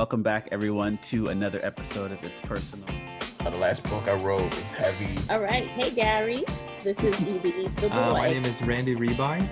[0.00, 2.86] Welcome back, everyone, to another episode of It's Personal.
[3.40, 5.08] Uh, the last book I wrote was heavy.
[5.28, 5.66] All right.
[5.68, 6.44] Hey, Gary.
[6.84, 7.96] This is Evie the Boy.
[7.96, 9.44] Uh, my name is Randy Rebuy.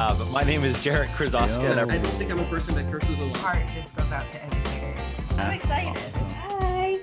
[0.00, 1.64] Uh, but my name is Jarek Krasoska.
[1.64, 1.68] Yo.
[1.68, 3.36] I I- don't think I'm a person that curses a lot.
[3.36, 5.38] heart just goes out to educators.
[5.38, 5.90] I'm excited.
[6.02, 6.28] awesome.
[6.30, 6.96] Hi.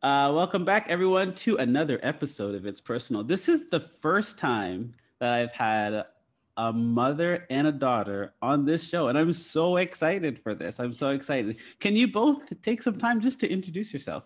[0.00, 3.24] Uh, welcome back, everyone, to another episode of It's Personal.
[3.24, 6.04] This is the first time that I've had
[6.56, 10.80] a mother and a daughter on this show, and I'm so excited for this.
[10.80, 11.58] I'm so excited.
[11.80, 14.24] Can you both take some time just to introduce yourself?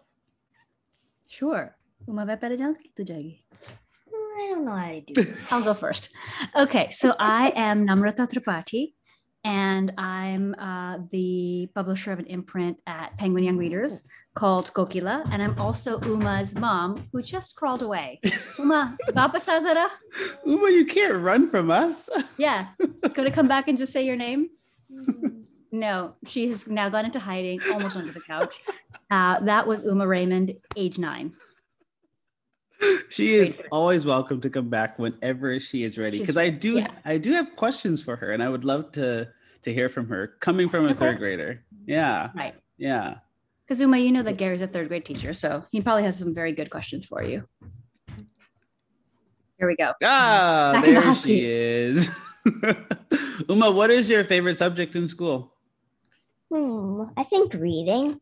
[1.26, 1.76] Sure.
[2.08, 3.42] Uma vai pera jangan gitu jagi.
[4.40, 5.52] I don't know how to do this.
[5.52, 6.14] I'll go first.
[6.56, 8.94] Okay, so I am Namrata Tripathi,
[9.44, 15.42] and I'm uh, the publisher of an imprint at Penguin Young Readers called Kokila, and
[15.42, 18.20] I'm also Uma's mom, who just crawled away.
[18.58, 19.88] Uma, Baba Sazara?
[20.46, 22.08] Uma, you can't run from us.
[22.36, 22.68] Yeah,
[23.12, 24.50] gonna come back and just say your name?
[25.72, 28.56] No, she has now gone into hiding, almost under the couch.
[29.08, 31.32] Uh, that was Uma Raymond, age nine.
[33.08, 36.88] She is always welcome to come back whenever she is ready because i do yeah.
[37.04, 39.28] i do have questions for her and i would love to
[39.62, 42.54] to hear from her coming from a third grader yeah Right.
[42.78, 43.16] yeah
[43.66, 46.34] Because Uma, you know that Gary's a third grade teacher, so he probably has some
[46.34, 47.44] very good questions for you.
[49.58, 49.92] Here we go.
[50.02, 51.44] ah Back there she seat.
[51.44, 52.08] is
[53.48, 55.52] uma what is your favorite subject in school
[56.50, 58.18] Hmm, I think reading.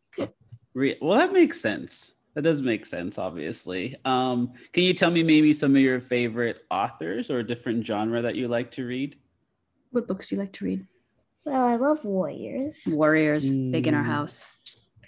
[0.75, 5.25] Re- well that makes sense that does make sense obviously um can you tell me
[5.25, 9.17] maybe some of your favorite authors or different genre that you like to read
[9.91, 10.86] What books do you like to read?
[11.45, 12.86] Well, I love warriors.
[12.86, 14.12] Warriors, big in our Mm.
[14.14, 14.47] house.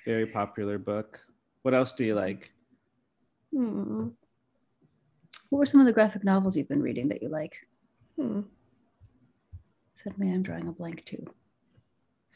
[0.05, 1.20] very popular book
[1.62, 2.53] what else do you like
[3.55, 4.09] Hmm.
[5.50, 7.55] What were some of the graphic novels you've been reading that you like?
[8.17, 8.41] Hmm.
[9.94, 11.25] Suddenly I'm drawing a blank too.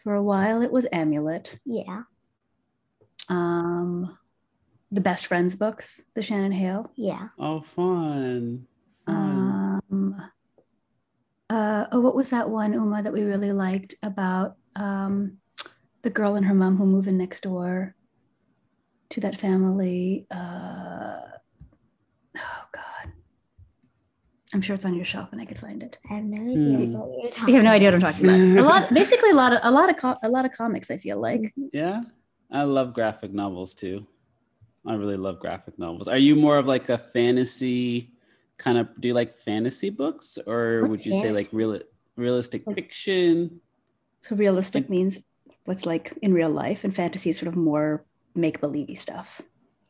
[0.05, 1.59] For a while it was Amulet.
[1.65, 2.03] Yeah.
[3.29, 4.19] Um,
[4.95, 6.91] the Best Friends books, the Shannon Hale.
[6.95, 7.29] Yeah.
[7.39, 8.67] Oh, fun.
[9.07, 9.81] fun.
[9.91, 10.31] Um,
[11.51, 15.39] uh, oh, what was that one, Uma, that we really liked about um,
[16.03, 17.95] the girl and her mom who move in next door
[19.11, 20.27] to that family?
[20.31, 21.21] Uh,
[22.39, 23.13] oh, God.
[24.53, 25.99] I'm sure it's on your shelf and I could find it.
[26.09, 26.93] I have no idea Hmm.
[26.97, 28.39] what you're talking You have no idea what I'm talking about.
[28.59, 30.93] A lot, basically, a lot of a lot of co- a lot of comics.
[30.93, 32.03] I feel like yeah,
[32.53, 34.07] I love graphic novels too.
[34.87, 36.09] I really love graphic novels.
[36.09, 38.13] Are you more of like a fantasy
[38.59, 38.89] kind of?
[39.01, 41.81] Do you like fantasy books, or What's would you say like real
[42.17, 43.61] realistic fiction?
[44.19, 44.37] so.
[44.37, 45.25] Realistic means
[45.65, 49.41] what's like in real life, and fantasy is sort of more make believey stuff.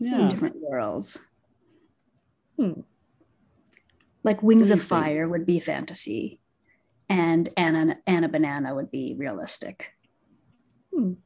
[0.01, 1.19] in Yeah, different worlds.
[2.59, 2.83] Hmm.
[4.23, 4.81] Like Wings of?
[4.83, 6.41] Fire would be fantasy,
[7.09, 9.93] and Anna Anna Banana would be realistic.
[10.97, 11.19] I'm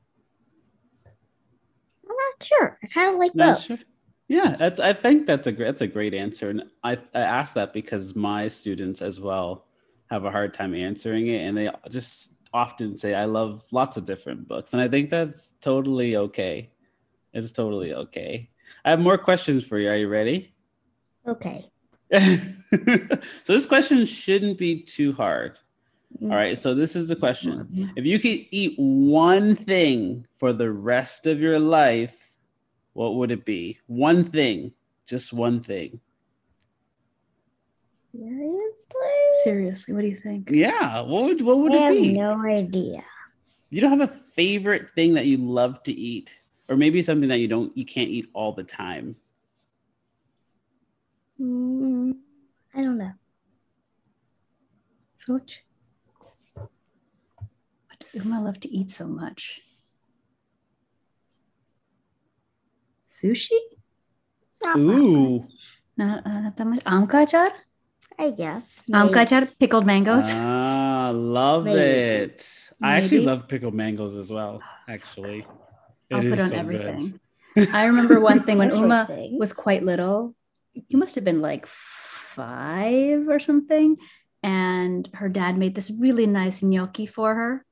[2.19, 2.79] not sure.
[2.83, 3.65] I kind of like Not both.
[3.65, 3.79] sure.
[4.29, 4.79] Yeah, that's.
[4.79, 5.67] I think that's a great.
[5.67, 9.65] That's a great answer, and I I asked that because my students as well
[10.11, 14.05] have a hard time answering it, and they just often say, "I love lots of
[14.05, 16.71] different books," and I think that's totally okay.
[17.33, 18.51] It's totally okay.
[18.85, 19.89] I have more questions for you.
[19.89, 20.53] Are you ready?
[21.27, 21.71] Okay.
[22.13, 25.59] so this question shouldn't be too hard.
[26.23, 26.31] Mm.
[26.31, 26.59] All right.
[26.59, 27.93] So this is the question.
[27.97, 32.39] If you could eat one thing for the rest of your life,
[32.95, 33.79] what would it be?
[33.87, 34.73] One thing,
[35.07, 36.01] just one thing.
[38.13, 38.65] Seriously?
[39.45, 40.51] Seriously, what do you think?
[40.51, 41.01] Yeah.
[41.01, 41.85] What would what would it be?
[41.85, 42.13] I it have be?
[42.15, 43.05] no idea.
[43.71, 46.39] You don't have a favorite thing that you love to eat,
[46.69, 49.15] or maybe something that you don't you can't eat all the time.
[51.37, 52.13] Hmm.
[52.75, 53.13] I don't know.
[55.17, 55.51] Soch.
[58.09, 59.61] What does Uma love to eat so much?
[63.07, 63.59] Sushi?
[64.65, 65.47] Not Ooh.
[65.97, 66.85] Not, uh, not that much.
[66.85, 67.51] Amka achar?
[68.19, 68.83] I guess.
[68.91, 69.27] Amka Maybe.
[69.27, 70.25] achar, pickled mangoes.
[70.29, 71.81] Ah, love Maybe.
[72.33, 72.71] it.
[72.81, 74.63] I actually love pickled mangoes as well.
[74.89, 75.45] Actually,
[76.11, 77.21] I'll It put on so everything.
[77.55, 77.69] good.
[77.75, 80.35] I remember one thing when Uma was quite little.
[80.73, 83.97] You must have been like five or something.
[84.43, 87.65] And her dad made this really nice gnocchi for her.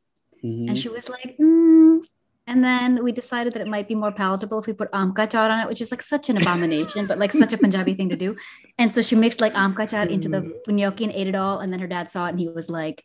[0.47, 0.69] Mhm.
[0.69, 2.05] And she was like, mm.
[2.47, 5.51] and then we decided that it might be more palatable if we put amka char
[5.51, 8.17] on it, which is like such an abomination, but like such a Punjabi thing to
[8.17, 8.37] do.
[8.79, 11.59] And so she mixed like amka char into the gnocchi and ate it all.
[11.59, 13.05] And then her dad saw it and he was like,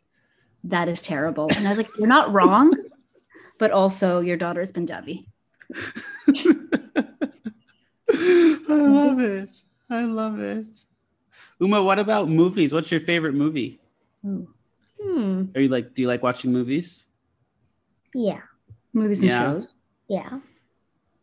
[0.64, 1.48] that is terrible.
[1.56, 2.72] And I was like, you're not wrong,
[3.58, 5.26] but also your daughter is Punjabi.
[8.14, 9.50] I love it.
[9.90, 10.66] I love it.
[11.58, 12.72] Uma, what about movies?
[12.72, 13.80] What's your favorite movie?
[14.22, 14.44] Hmm.
[15.54, 17.06] Are you like do you like watching movies?
[18.14, 18.40] Yeah.
[18.92, 19.38] Movies and Yeah.
[19.52, 19.74] shows.
[20.08, 20.40] Yeah.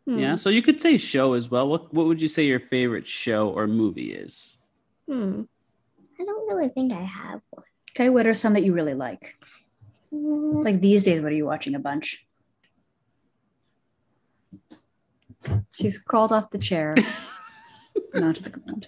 [0.06, 0.36] Yeah.
[0.38, 1.68] So you could say show as well.
[1.69, 4.57] What What would you say your favorite show or movie is?
[5.07, 5.44] Hmm.
[6.19, 7.65] I don't really think I have one.
[7.91, 9.36] Okay, what are some that you really like?
[10.12, 12.25] Hmm, Like these days, what are you watching a bunch?
[15.75, 16.94] She's crawled off the chair
[18.13, 18.88] and onto the ground.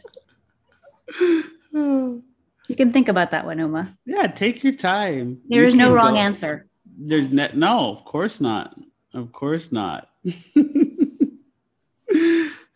[2.68, 3.98] You can think about that one, Uma.
[4.06, 5.42] Yeah, take your time.
[5.48, 6.68] There You is no wrong go- answer.
[6.98, 8.76] There's ne- no, of course not.
[9.14, 10.10] Of course not.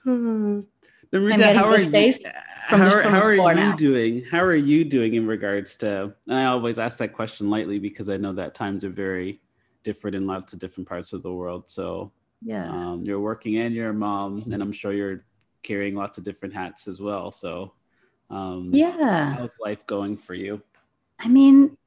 [0.06, 0.66] Namrata,
[1.38, 2.14] getting how are you?
[2.70, 3.76] from How are, from how are you now.
[3.76, 4.24] doing?
[4.26, 6.14] How are you doing in regards to?
[6.28, 9.40] And I always ask that question lightly because I know that times are very
[9.84, 11.70] different in lots of different parts of the world.
[11.70, 12.12] So
[12.42, 12.70] Yeah.
[12.70, 15.24] um, you're working and you're a mom, and I'm sure you're
[15.64, 17.32] carrying lots of different hats as well.
[17.32, 17.74] So
[18.30, 19.36] um, Yeah.
[19.36, 20.62] how's life going for you?
[21.20, 21.78] I mean,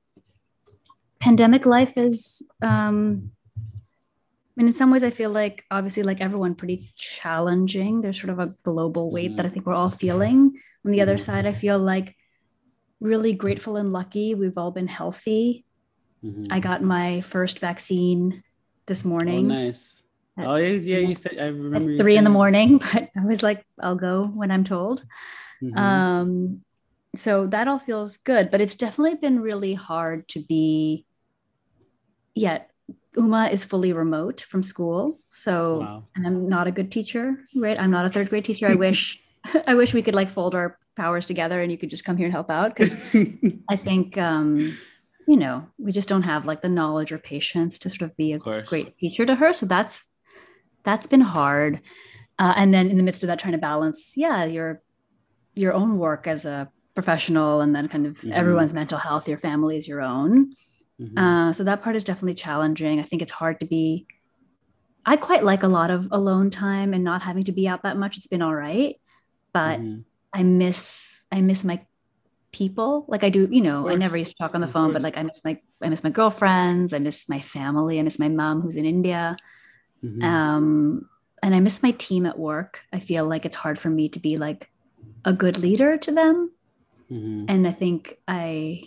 [1.20, 6.54] pandemic life is, um, I mean, in some ways, I feel like obviously, like everyone,
[6.56, 8.00] pretty challenging.
[8.00, 10.52] There's sort of a global weight that I think we're all feeling.
[10.84, 11.20] On the other Mhm.
[11.20, 12.16] side, I feel like
[13.00, 14.34] really grateful and lucky.
[14.34, 15.64] We've all been healthy.
[16.24, 16.48] Mhm.
[16.50, 18.42] I got my first vaccine
[18.86, 20.02] this Oh, morning nice.
[20.36, 20.98] at- Oh yeah, yeah.
[21.08, 24.50] You said I remember three in the morning, but I was like, I'll go when
[24.50, 25.04] I'm told.
[25.62, 25.76] Mhm.
[25.78, 26.64] Um,
[27.14, 31.04] so that all feels good, but it's definitely been really hard to be.
[32.34, 32.70] Yet,
[33.16, 36.04] Uma is fully remote from school, so Wow.
[36.14, 37.78] and I'm not a good teacher, right?
[37.78, 38.66] I'm not a third grade teacher.
[38.68, 39.20] I wish,
[39.66, 42.26] I wish we could like fold our powers together and you could just come here
[42.26, 42.96] and help out because
[43.70, 44.76] I think, um,
[45.26, 48.32] you know, we just don't have like the knowledge or patience to sort of be
[48.32, 49.52] a Of great teacher to her.
[49.52, 50.04] So that's
[50.84, 51.80] that's been hard.
[52.38, 54.80] Uh, and then in the midst of that, trying to balance, yeah, your
[55.54, 58.32] your own work as a professional, and then kind of Mhm.
[58.32, 60.54] everyone's mental health, your family's your own.
[61.00, 61.18] Mhm.
[61.18, 62.98] Uh, so that part is definitely challenging.
[62.98, 64.06] I think it's hard to be.
[65.06, 67.96] I quite like a lot of alone time and not having to be out that
[67.96, 68.16] much.
[68.16, 68.96] It's been all right,
[69.52, 70.04] but Mhm.
[70.32, 71.84] I miss I miss my
[72.52, 73.04] people.
[73.08, 75.02] Like I do, you know, I never used to talk on the Of phone, but
[75.02, 78.28] like I miss my I miss my girlfriends, I miss my family, I miss my
[78.28, 79.36] mom who's in India.
[80.04, 80.22] Mhm.
[80.22, 81.08] Um
[81.42, 82.84] and I miss my team at work.
[82.92, 84.70] I feel like it's hard for me to be like
[85.24, 86.52] a good leader to them.
[87.10, 87.46] Mhm.
[87.48, 88.82] And I think I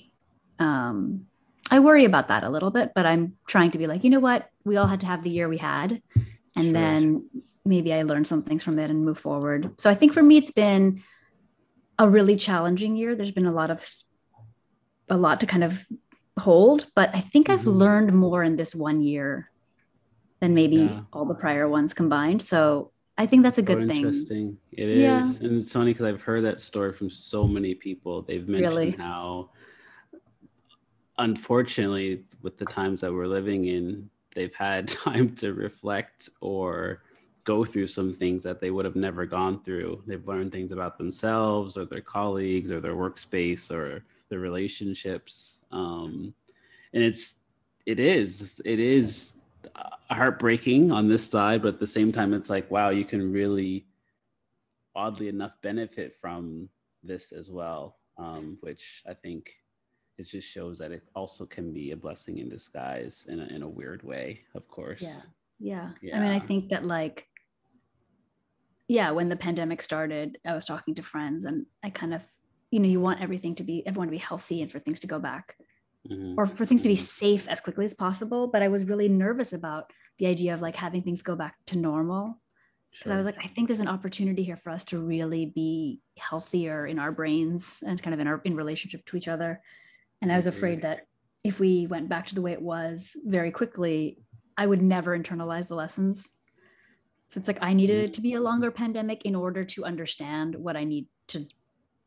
[0.59, 1.27] um
[1.71, 4.19] I worry about that a little bit, but I'm trying to be like, you know
[4.19, 4.49] what?
[4.65, 6.01] We all had to have the year we had.
[6.55, 6.73] And Sure.
[6.73, 7.29] then
[7.63, 9.79] maybe I learn some things from it and move forward.
[9.79, 11.01] So I think for me, it's been
[11.97, 13.15] a really challenging year.
[13.15, 13.85] There's been a lot of
[15.09, 15.85] a lot to kind of
[16.39, 17.75] hold, but I think I've Mhm.
[17.77, 19.49] learned more in this one year
[20.39, 21.01] than maybe Yeah.
[21.11, 22.41] all the prior ones combined.
[22.41, 23.97] So I think that's a good thing.
[24.05, 24.57] Interesting.
[24.71, 24.99] It is,
[25.41, 25.47] Yeah.
[25.47, 28.21] and it's funny because I've heard that story from so many people.
[28.21, 28.91] They've mentioned Really?
[28.91, 29.49] how,
[31.21, 37.03] unfortunately, with the times that we're living in, they've had time to reflect or
[37.43, 40.03] go through some things that they would have never gone through.
[40.05, 45.59] They've learned things about themselves or their colleagues or their workspace or their relationships.
[45.71, 46.33] Um,
[46.93, 47.35] and it's
[47.85, 49.33] it is it is
[50.09, 53.85] heartbreaking on this side, but at the same time, it's like wow, you can really,
[54.95, 56.69] oddly enough, benefit from
[57.03, 59.60] this as well, um, which I think
[60.21, 63.63] it just shows that it also can be a blessing in disguise in a, in
[63.63, 65.27] a weird way, of course.
[65.59, 65.89] Yeah.
[66.01, 66.17] Yeah.
[66.17, 67.27] I mean, I think that like,
[68.87, 72.21] yeah, when the pandemic started, I was talking to friends and I kind of,
[72.71, 75.07] you know, you want everything to be, everyone to be healthy and for things to
[75.07, 75.57] go back
[76.09, 76.35] Mhm.
[76.37, 76.99] or for things to be Mhm.
[76.99, 78.47] safe as quickly as possible.
[78.47, 81.77] But I was really nervous about the idea of like having things go back to
[81.77, 82.41] normal.
[82.91, 86.01] Because I was like, I think there's an opportunity here for us to really be
[86.17, 89.61] healthier in our brains and kind of in our in relationship to each other.
[90.21, 91.07] And I was afraid that
[91.43, 94.19] if we went back to the way it was very quickly,
[94.57, 96.29] I would never internalize the lessons.
[97.27, 100.55] So it's like I needed it to be a longer pandemic in order to understand
[100.55, 101.47] what I need to,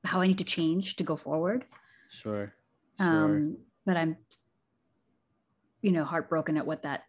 [0.05, 1.65] how I need to change to go forward.
[2.11, 2.53] Sure.
[3.01, 3.07] Sure.
[3.09, 3.57] Um,
[3.87, 4.17] but I'm,
[5.83, 7.05] you know, heartbroken at what that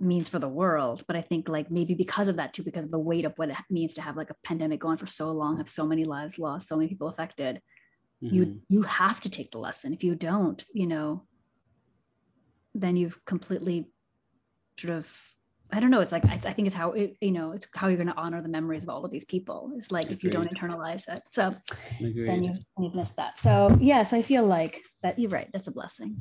[0.00, 1.04] means for the world.
[1.06, 3.50] But I think like maybe because of that too, because of the weight of what
[3.50, 6.38] it means to have like a pandemic going for so long, have so many lives
[6.38, 7.60] lost, so many people affected.
[8.22, 8.32] Mhm.
[8.32, 9.92] You you have to take the lesson.
[9.92, 11.26] If you don't, you know,
[12.74, 13.88] then you've completely
[14.78, 15.10] sort of
[15.74, 16.00] I don't know.
[16.00, 18.16] It's like it's, I think it's how it, you know it's how you're going to
[18.16, 19.72] honor the memories of all of these people.
[19.76, 21.54] It's like if you don't internalize it, so
[22.26, 23.38] then you've, you've missed that.
[23.38, 25.48] So yeah, so I feel like that you're right.
[25.52, 26.20] That's a blessing.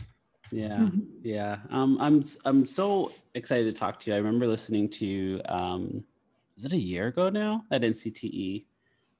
[0.51, 0.77] Yeah.
[0.77, 1.07] Mhm.
[1.23, 4.15] Yeah, um, I'm I'm so excited to talk to you.
[4.15, 5.41] I remember listening to you.
[5.45, 6.03] Um,
[6.57, 8.65] is it a year ago now at NCTE?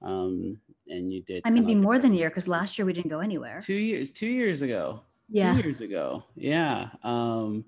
[0.02, 1.42] Um, and you did.
[1.46, 3.60] I mean, be more than a year because last year we didn't go anywhere.
[3.62, 4.12] two years.
[4.12, 5.02] Two years ago.
[5.30, 5.54] Yeah.
[5.54, 6.26] Two years ago.
[6.36, 6.90] Yeah.
[7.04, 7.66] Um,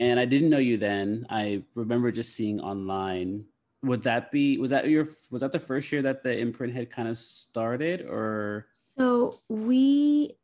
[0.00, 1.26] and I didn't know you then.
[1.30, 3.44] I remember just seeing online.
[3.82, 6.90] Would that be was that your was that the first year that the imprint had
[6.90, 8.66] kind of started or
[8.98, 10.36] So we,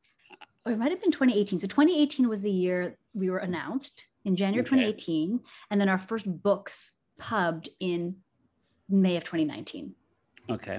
[0.65, 1.59] or it might have been 2018.
[1.59, 4.71] So 2018 was the year we were announced in January Okay.
[4.71, 5.41] 2018,
[5.71, 8.17] and then our first books pubbed in
[8.89, 9.95] May of 2019.
[10.51, 10.79] Okay.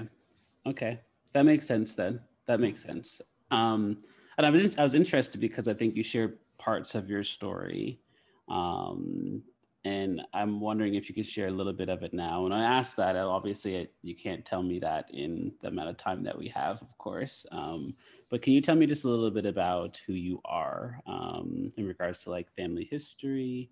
[0.66, 1.00] Okay.
[1.36, 2.20] That makes sense then.
[2.46, 3.20] That makes sense.
[3.50, 3.98] Um,
[4.38, 8.00] and I was I was interested because I think you share parts of your story.
[8.48, 9.42] Um,
[9.84, 12.46] and I'm wondering if you could share a little bit of it now.
[12.46, 15.90] And I asked that, uh, obviously, it, you can't tell me that in the amount
[15.90, 17.44] of time that we have, of course.
[17.52, 17.94] Um,
[18.30, 21.86] but can you tell me just a little bit about who you are um, in
[21.86, 23.68] regards to like family history,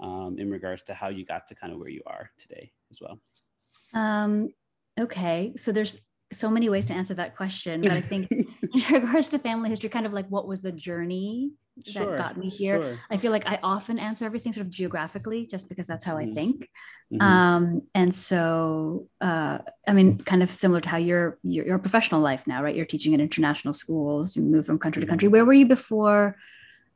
[0.00, 3.00] um, in regards to how you got to kind of where you are today as
[3.00, 3.20] well?
[3.92, 4.48] Um,
[4.98, 6.00] okay, so there's
[6.34, 8.30] so many ways to answer that question, but I think
[8.74, 12.36] in regards to family history, kind of like what was the journey that Sure, got
[12.36, 12.82] me here?
[12.82, 12.98] sure.
[13.10, 16.26] I feel like I often answer everything sort of geographically, just because that's how I
[16.26, 16.34] Mhm.
[16.34, 16.70] think.
[17.12, 17.20] Mhm.
[17.20, 22.46] Um, and so, uh, I mean, kind of similar to how your your professional life
[22.46, 22.74] now, right?
[22.76, 24.36] You're teaching at international schools.
[24.36, 25.28] You move from country to country.
[25.28, 26.36] Where were you before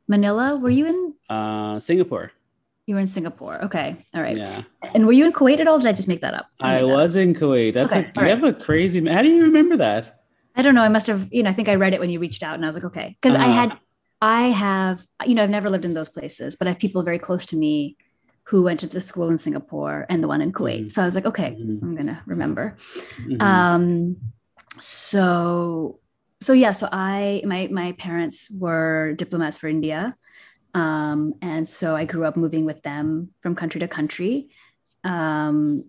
[0.07, 0.55] Manila?
[0.57, 1.13] Were you in?
[1.29, 2.31] Uh, Singapore.
[2.89, 3.63] You were in Singapore.
[3.65, 4.35] Okay, all right.
[4.35, 4.63] Yeah,
[4.95, 5.77] And were you in Kuwait at all?
[5.77, 6.47] Did I just make that up?
[6.59, 6.89] I made that up.
[7.01, 7.75] was in Kuwait.
[7.75, 8.29] That's Okay, a, you right.
[8.31, 9.05] have a crazy.
[9.07, 10.21] How do you remember that?
[10.55, 10.81] I don't know.
[10.81, 12.65] I must have, you know, I think I read it when you reached out and
[12.65, 13.15] I was like, okay.
[13.21, 13.51] Because I Uh-huh.
[13.53, 13.77] had,
[14.23, 17.19] I have, you know, I've never lived in those places, but I have people very
[17.19, 17.95] close to me
[18.47, 20.85] who went to the school in Singapore and the one in Kuwait.
[20.87, 20.91] Mhm.
[20.91, 21.83] So I was like, okay, Mhm.
[21.83, 22.75] I'm going to remember.
[23.21, 23.39] Mhm.
[23.39, 24.17] Um,
[24.79, 25.99] so,
[26.41, 30.15] so yeah, so I, my, my parents were diplomats for India.
[30.73, 34.49] Um, and so I grew up moving with them from country to country.
[35.03, 35.85] Um,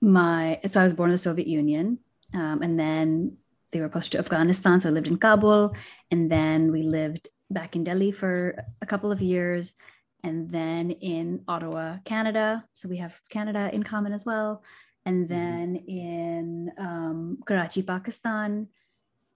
[0.00, 1.98] my, so I was born in the Soviet Union.
[2.34, 3.36] Um, and then
[3.70, 4.80] they were posted to Afghanistan.
[4.80, 5.74] So I lived in Kabul.
[6.10, 9.74] And then we lived back in Delhi for a couple of years.
[10.22, 12.64] And then in Ottawa, Canada.
[12.74, 14.62] So we have Canada in common as well.
[15.04, 18.68] And then in um, Karachi, Pakistan.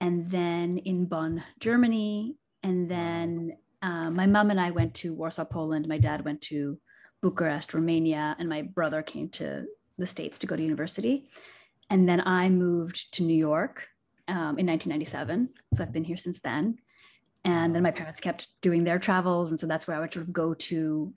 [0.01, 2.35] And then in Bonn, Germany.
[2.63, 5.87] And then uh, my mom and I went to Warsaw, Poland.
[5.87, 6.79] My dad went to
[7.21, 8.35] Bucharest, Romania.
[8.39, 9.65] And my brother came to
[9.97, 11.29] the States to go to university.
[11.89, 13.87] And then I moved to New York
[14.27, 15.49] um, in 1997.
[15.73, 16.77] So I've been here since then.
[17.43, 19.49] And then my parents kept doing their travels.
[19.49, 21.13] And so that's where I would sort of go to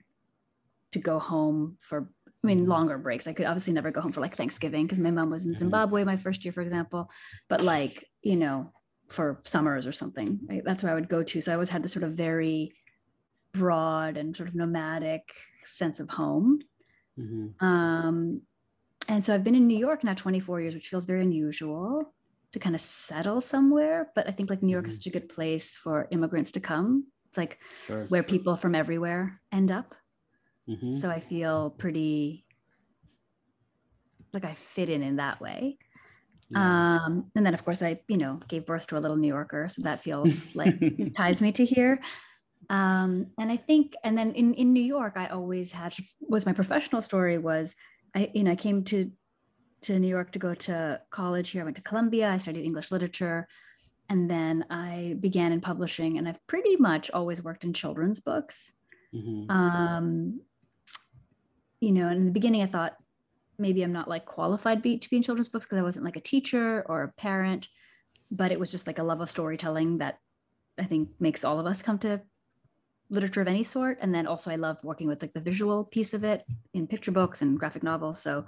[0.91, 2.09] to go home for,
[2.43, 3.27] I mean, longer breaks.
[3.27, 5.57] I could obviously never go home for like Thanksgiving because my mom was in Mhm.
[5.57, 7.11] Zimbabwe my first year, for example.
[7.49, 8.71] But like, you know,
[9.09, 10.63] for summers or something, right?
[10.65, 11.41] that's where I would go to.
[11.41, 12.73] So I always had this sort of very
[13.53, 15.23] broad and sort of nomadic
[15.63, 16.59] sense of home.
[17.17, 17.55] Mhm.
[17.59, 18.41] Um,
[19.09, 22.15] and so I've been in New York now 24 years, which feels very unusual
[22.53, 24.11] to kind of settle somewhere.
[24.15, 24.97] But I think like New York is Mhm.
[24.97, 27.11] such a good place for immigrants to come.
[27.29, 28.09] It's like Sure.
[28.09, 29.95] where people from everywhere end up.
[30.67, 30.89] Mhm.
[30.89, 32.47] So I feel pretty
[34.33, 35.77] like I fit in in that way.
[36.49, 36.99] Yeah.
[37.05, 39.67] Um, and then of course I, you know, gave birth to a little New Yorker.
[39.69, 40.75] So that feels like
[41.15, 41.99] ties me to here.
[42.69, 46.53] Um, and I think, and then in, in New York, I always had was my
[46.53, 47.75] professional story was
[48.15, 49.11] I, you know, I came to
[49.81, 51.61] to New York to go to college here.
[51.61, 52.31] I went to Columbia.
[52.31, 53.47] I studied English literature,
[54.09, 56.17] and then I began in publishing.
[56.17, 58.73] And I've pretty much always worked in children's books.
[59.13, 59.49] Mhm.
[59.49, 60.41] Um,
[61.81, 62.95] you know, in the beginning, I thought
[63.57, 66.17] maybe I'm not like qualified be, to be in children's books because I wasn't like
[66.17, 67.69] a teacher or a parent,
[68.31, 70.19] but it was just like a love of storytelling that
[70.77, 72.21] I think makes all of us come to
[73.09, 73.97] literature of any sort.
[74.01, 76.43] And then also I love working with like the visual piece of it
[76.73, 78.21] in picture books and graphic novels.
[78.21, 78.45] So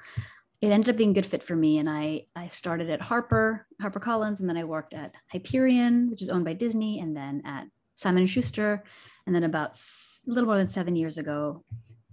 [0.61, 1.77] it ended up being a good fit for me.
[1.77, 6.21] And I I started at Harper, Harper Collins, and then I worked at Hyperion, which
[6.21, 8.83] is owned by Disney, and then at Simon and Schuster.
[9.25, 11.63] And then about a little more than seven years ago,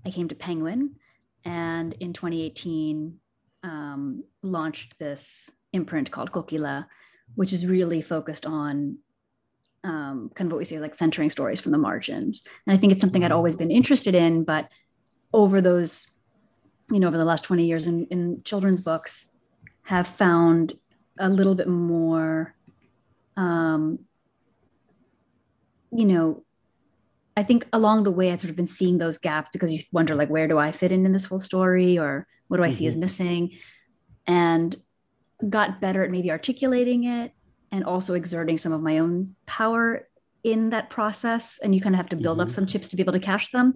[0.04, 0.96] I came to Penguin,
[1.44, 3.18] and in 2018
[3.62, 6.86] um, launched this imprint called Kokila,
[7.34, 8.98] which is really focused on
[9.82, 12.44] um, kind of what we say like centering stories from the margins.
[12.66, 14.68] And I think it's something I'd always been interested in, but
[15.32, 16.06] over those,
[16.90, 19.30] you know, over the last 20 years in, in children's books,
[19.82, 20.72] have found
[21.18, 22.54] a little bit more,
[23.36, 23.98] um,
[25.92, 26.42] you know,
[27.36, 30.14] I think along the way I'd sort of been seeing those gaps because you wonder
[30.14, 32.86] like where do I fit in in this whole story or what do I see
[32.86, 33.50] as missing,
[34.26, 34.76] and
[35.48, 37.32] got better at maybe articulating it
[37.72, 40.06] and also exerting some of my own power
[40.44, 41.58] in that process.
[41.62, 42.52] And you kind of have to build up Mhm.
[42.52, 43.74] some chips to be able to cash them.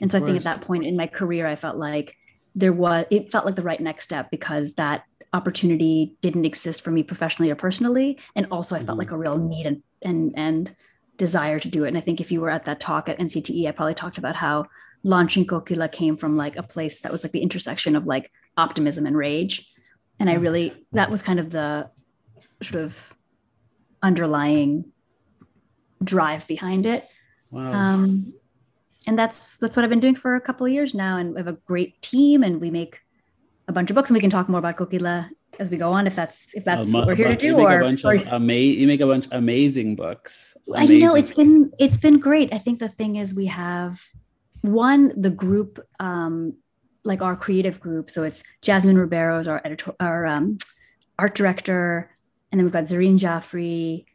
[0.00, 2.14] And so I think at that point in my career, I felt like
[2.54, 6.90] there was it felt like the right next step because that opportunity didn't exist for
[6.90, 8.18] me professionally or personally.
[8.36, 9.02] And also I felt Mhm.
[9.02, 10.74] like a real need and and and
[11.18, 11.88] desire to do it.
[11.88, 14.36] And I think if you were at that talk at NCTE, I probably talked about
[14.36, 14.66] how
[15.04, 19.04] launching Kokila came from like a place that was like the intersection of like optimism
[19.04, 19.70] and rage.
[20.18, 21.90] And I really, that was kind of the
[22.62, 23.14] sort of
[24.02, 24.86] underlying
[26.02, 27.06] drive behind it.
[27.50, 27.72] Wow.
[27.72, 28.32] Um,
[29.06, 31.16] and that's that's what I've been doing for a couple of years now.
[31.16, 33.00] And we have a great team, and we make
[33.66, 36.06] a bunch of books, and we can talk more about Kokila as we go on
[36.06, 38.08] if that's if that's mu- what we're here to bunch- do.
[38.08, 40.56] Or, or ama- you make a bunch of amazing books.
[40.74, 42.52] I know it's been it's been great.
[42.52, 44.00] I think the thing is we have
[44.62, 46.54] one the group um
[47.04, 48.10] like our creative group.
[48.10, 50.58] So it's Jasmin Rubero is our editor our um,
[51.18, 52.10] art director,
[52.50, 54.06] and then we've got Zareen Jaffery,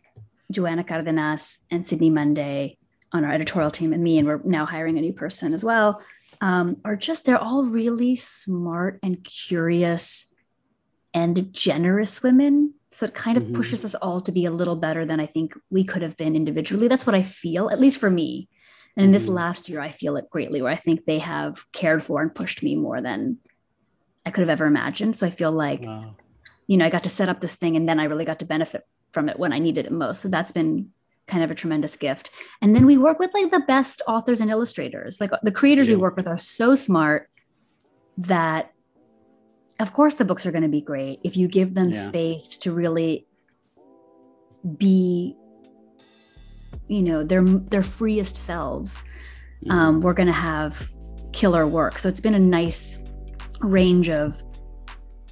[0.51, 2.77] Joanna Cardenas, and Sydnee Monday
[3.11, 6.01] on our editorial team, and me, and we're now hiring a new person as well.
[6.41, 10.25] Um, are just they're all really smart and curious
[11.13, 12.73] and generous women.
[12.91, 13.55] So it kind of Mhm.
[13.55, 16.35] pushes us all to be a little better than I think we could have been
[16.35, 16.87] individually.
[16.87, 18.49] That's what I feel, at least for me.
[18.95, 19.33] And in this Mhm.
[19.33, 22.61] last year, I feel it greatly, where I think they have cared for and pushed
[22.61, 23.39] me more than
[24.25, 25.17] I could have ever imagined.
[25.17, 26.15] So I feel like, Wow.
[26.67, 28.45] you know, I got to set up this thing and then I really got to
[28.45, 30.21] benefit from it when I needed it most.
[30.21, 30.91] So that's been
[31.27, 32.29] kind of a tremendous gift.
[32.61, 35.19] And then we work with like the best authors and illustrators.
[35.19, 37.29] Like the creators we work with are so smart
[38.17, 38.72] that
[39.79, 41.99] of course the books are going to be great if you give them Yeah.
[42.09, 43.25] space to really
[44.77, 45.35] be
[46.87, 49.01] you know their their freest selves
[49.65, 49.71] Mm-hmm.
[49.79, 50.89] um, we're going to have
[51.31, 52.99] killer work so it's been a nice
[53.61, 54.43] range of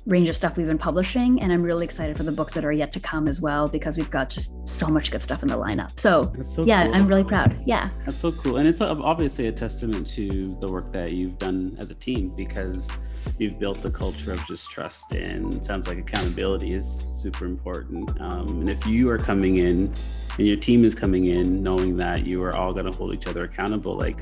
[0.08, 2.72] range of stuff we've been publishing and i'm really excited for the books that are
[2.72, 5.58] yet to come as well because we've got just so much good stuff in the
[5.58, 6.96] lineup so so yeah cool.
[6.96, 8.58] i'm really proud yeah That's so cool.
[8.58, 12.92] And it's obviously a testament to the work that you've done as a team because
[13.38, 18.20] you've built a culture of just trust and it sounds like accountability is super important.
[18.20, 19.94] Um, and if you are coming in
[20.38, 23.28] and your team is coming in knowing that you are all going to hold each
[23.28, 24.20] other accountable, like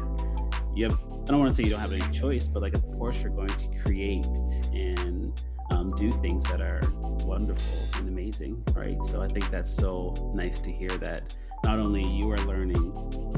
[0.75, 2.83] you have, I don't want to say you don't have any choice, but like, of
[2.97, 4.25] course, you're going to create
[4.73, 5.33] and
[5.71, 6.81] um, do things that are
[7.25, 8.97] wonderful and amazing, right?
[9.05, 12.77] So I think that's so nice to hear that not only you are learning,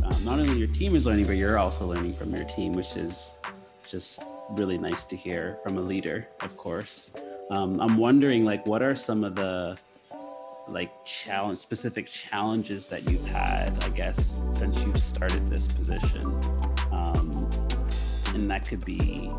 [0.03, 2.95] um, not only your team is learning, but you're also learning from your team, which
[2.95, 3.35] is
[3.87, 7.13] just really nice to hear from a leader, of course.
[7.49, 9.77] Um, I'm wondering, like, what are some of the
[10.67, 16.25] like challenge specific challenges that you've had, I guess, since you've started this position?
[16.91, 17.49] Um,
[18.33, 19.31] and that could be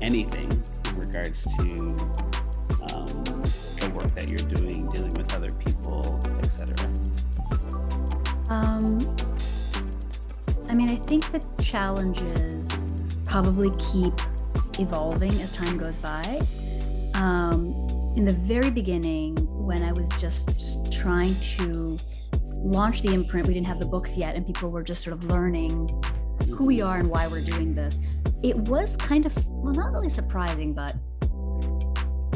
[0.00, 1.62] anything in regards to
[2.92, 3.06] um,
[3.80, 6.74] the work that you're doing, dealing with other people, etc.
[8.48, 8.98] Um,
[10.68, 12.70] I mean, I think the challenges
[13.24, 14.14] probably keep
[14.78, 16.40] evolving as time goes by.
[17.14, 17.74] Um,
[18.16, 21.96] in the very beginning, when I was just trying to
[22.52, 25.24] launch the imprint, we didn't have the books yet, and people were just sort of
[25.24, 25.88] learning
[26.50, 27.98] who we are and why we're doing this.
[28.42, 29.36] It was kind of,
[29.74, 30.94] not really surprising, but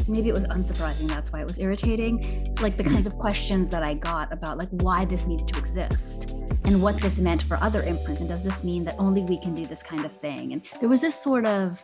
[0.07, 1.07] maybe it was unsurprising.
[1.07, 2.55] That's why it was irritating.
[2.61, 6.31] Like the kinds of questions that I got about like why this needed to exist
[6.65, 8.21] and what this meant for other imprints.
[8.21, 10.53] And does this mean that only we can do this kind of thing?
[10.53, 11.83] And there was this sort of,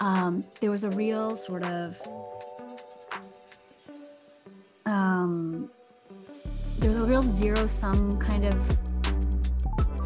[0.00, 2.00] um, there was a real sort of,
[4.86, 5.70] um,
[6.78, 8.78] there was a real zero sum kind of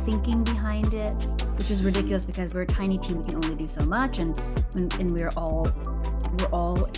[0.04, 3.18] thinking behind it, which is ridiculous because we're a tiny team.
[3.18, 4.38] We can only do so much, and
[4.74, 5.66] and, we're all
[6.38, 6.88] we're all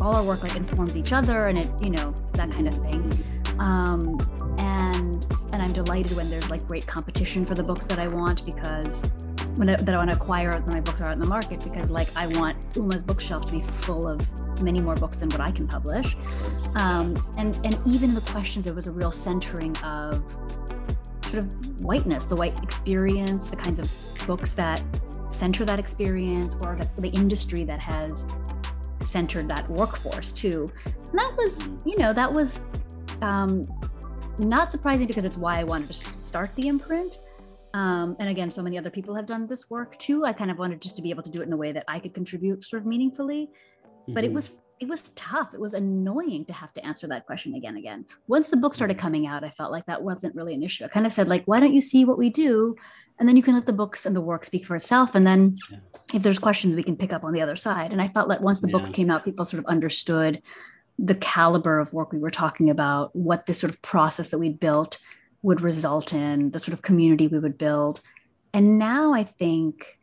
[0.00, 3.12] all our work like informs each other, and it you know that kind of thing.
[3.58, 4.18] Um,
[4.58, 8.44] and and I'm delighted when there's like great competition for the books that I want
[8.44, 9.02] because
[9.56, 11.62] when I, that I want to acquire when my books are out in the market
[11.64, 14.20] because like I want Uma's bookshelf to be full of
[14.62, 16.16] many more books than what I can publish.
[16.74, 20.22] Um, and and even the questions, there was a real centering of
[21.30, 24.82] sort of whiteness, the white experience, the kinds of books that
[25.28, 28.26] center that experience, or the, the industry that has
[29.00, 30.68] centered that workforce too.
[30.84, 32.60] And that was, you know, that was
[33.22, 33.62] um,
[34.38, 37.18] not surprising because it's why I wanted to start the imprint.
[37.74, 40.24] Um, and again, so many other people have done this work too.
[40.24, 41.84] I kind of wanted just to be able to do it in a way that
[41.88, 43.50] I could contribute sort of meaningfully.
[44.08, 44.34] But it Mhm.
[44.34, 45.54] was it was tough.
[45.54, 48.04] It was annoying to have to answer that question again and again.
[48.26, 49.06] Once the book started mm-hmm.
[49.06, 50.84] coming out, I felt like that wasn't really an issue.
[50.84, 52.76] I kind of said like, why don't you see what we do,
[53.18, 55.14] and then you can let the books and the work speak for itself.
[55.14, 55.78] And then Yeah.
[56.12, 57.92] if there's questions, we can pick up on the other side.
[57.92, 60.42] And I felt like once the books came out, people sort of understood
[60.98, 64.60] the caliber of work we were talking about, what this sort of process that we'd
[64.60, 64.98] built
[65.42, 68.00] would result in, the sort of community we would build.
[68.52, 69.98] And now I think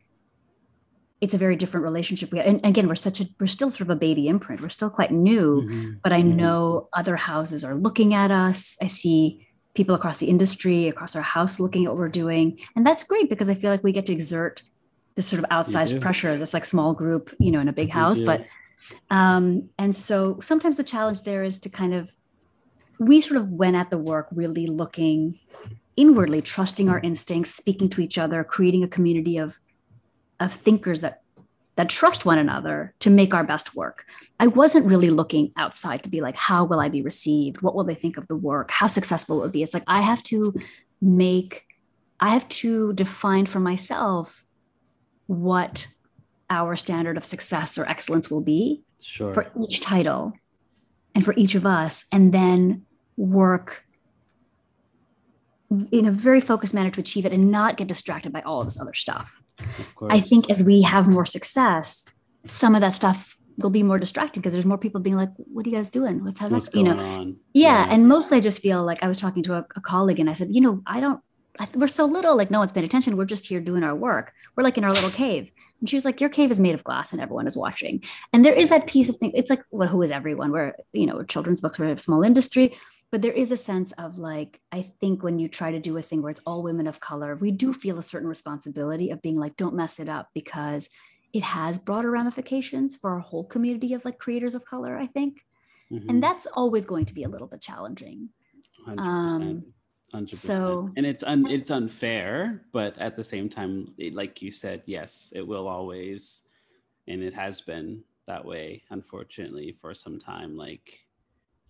[1.20, 2.32] it's a very different relationship.
[2.32, 4.60] We and again, we're such a we're still sort of a baby imprint.
[4.60, 6.00] We're still quite new, Mhm.
[6.02, 6.34] but I Mhm.
[6.36, 8.76] know other houses are looking at us.
[8.82, 12.58] I see people across the industry, across our house looking at what we're doing.
[12.76, 14.62] And that's great because I feel like we get to exert
[15.16, 17.90] this sort of outsized pressure as this like small group, you know, in a big
[17.90, 18.20] house.
[18.20, 18.46] But
[19.10, 22.14] um, and so sometimes the challenge there is to kind of
[22.98, 25.38] we sort of went at the work really looking
[25.96, 29.58] inwardly, trusting our instincts, speaking to each other, creating a community of
[30.40, 31.20] of thinkers that
[31.76, 34.04] that trust one another to make our best work.
[34.38, 37.62] I wasn't really looking outside to be like, how will I be received?
[37.62, 38.70] What will they think of the work?
[38.70, 39.62] How successful it will be?
[39.62, 40.54] It's like I have to
[41.00, 41.64] make,
[42.20, 44.44] I have to define for myself
[45.26, 45.88] what
[46.48, 49.34] our standard of success or excellence will be Sure.
[49.34, 50.32] for each title
[51.14, 52.84] and for each of us, and then
[53.16, 53.84] work
[55.90, 58.66] in a very focused manner to achieve it and not get distracted by all of
[58.66, 59.40] this other stuff.
[60.02, 62.06] I think as we have more success,
[62.44, 65.66] some of that stuff will be more distracting because there's more people being like, "What
[65.66, 66.24] are you guys doing?
[66.24, 67.36] What's, what's that?" You know, on.
[67.52, 67.86] yeah.
[67.88, 70.32] And mostly, I just feel like I was talking to a, a colleague, and I
[70.32, 71.20] said, "You know, I don't.
[71.58, 72.36] I, we're so little.
[72.36, 73.16] Like no one's paying attention.
[73.16, 74.32] We're just here doing our work.
[74.56, 76.84] We're like in our little cave." And she was like, "Your cave is made of
[76.84, 79.32] glass, and everyone is watching." And there is that piece of thing.
[79.34, 80.50] It's like, well, who is everyone?
[80.50, 81.78] We're you know, children's books.
[81.78, 82.74] We're a small industry.
[83.14, 86.02] But there is a sense of like, I think when you try to do a
[86.02, 89.38] thing where it's all women of color, we do feel a certain responsibility of being
[89.38, 90.90] like, don't mess it up because
[91.32, 95.42] it has broader ramifications for our whole community of like creators of color, I think.
[95.92, 96.06] Mhm.
[96.08, 98.30] And that's always going to be a little bit challenging.
[98.84, 98.98] 100%.
[98.98, 99.74] Um,
[100.12, 100.34] 100%.
[100.34, 105.32] so- and it's un, it's unfair, but at the same time, like you said, yes,
[105.36, 106.42] it will always,
[107.06, 110.56] and it has been that way, unfortunately, for some time.
[110.56, 110.98] Like,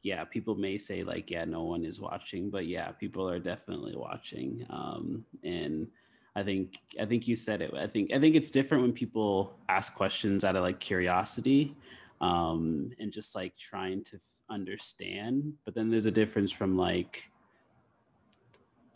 [0.04, 3.96] yeah, people may say like, yeah, no one is watching, but yeah, people are definitely
[3.96, 4.64] watching.
[4.68, 5.88] Um, and
[6.36, 7.72] I think I think you said it.
[7.74, 11.74] I think I think it's different when people ask questions out of like curiosity
[12.20, 15.54] um, and just like trying to f- understand.
[15.64, 17.30] But then there's a difference from like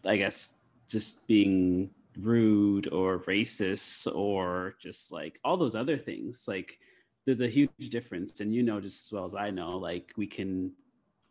[0.04, 6.44] I guess just being rude or racist or just like all those other things.
[6.46, 6.78] Like
[7.24, 9.78] there's a huge difference, and you know just as well as I know.
[9.78, 10.72] Like we can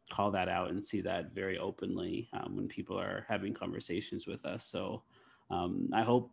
[0.10, 4.46] call that out and see that very openly um, when people are having conversations with
[4.46, 4.66] us.
[4.66, 5.04] So
[5.50, 6.32] um, I hope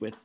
[0.00, 0.16] with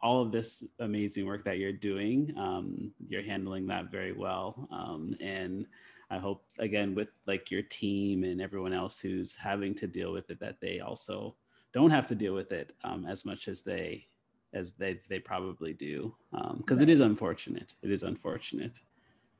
[0.00, 4.68] all of this amazing work that you're doing, um, you're handling that very well.
[4.70, 5.66] Um, and
[6.10, 10.30] I hope again with like your team and everyone else who's having to deal with
[10.30, 11.36] it that they also
[11.72, 14.06] don't have to deal with it um, as much as they
[14.52, 16.14] as they they probably do
[16.58, 17.72] because it is unfortunate.
[17.82, 18.80] It is unfortunate.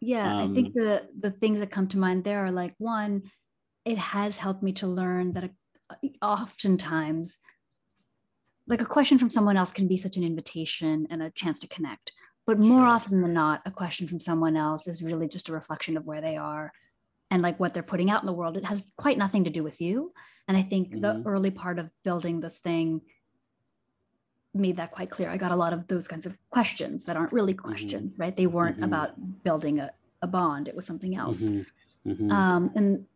[0.02, 3.30] Yeah, I think Um, the the things that come to mind there are like one,
[3.84, 5.52] it has helped me to learn that
[5.90, 7.38] uh, oftentimes
[8.66, 11.68] like a question from someone else can be such an invitation and a chance to
[11.68, 12.12] connect.
[12.46, 12.86] But more Sure.
[12.86, 16.20] often than not, a question from someone else is really just a reflection of where
[16.20, 16.72] they are
[17.30, 18.56] and like what they're putting out in the world.
[18.56, 20.12] It has quite nothing to do with you.
[20.48, 21.26] And I think the Mhm.
[21.26, 23.02] early part of building this thing
[24.54, 25.30] made that quite clear.
[25.30, 28.36] I got a lot of those kinds of questions that aren't really questions, right?
[28.36, 28.84] They weren't Mhm.
[28.84, 30.68] about building a, a bond.
[30.68, 31.46] It was something else.
[31.46, 31.66] Mhm,
[32.06, 32.30] mhm.
[32.32, 33.06] Um, and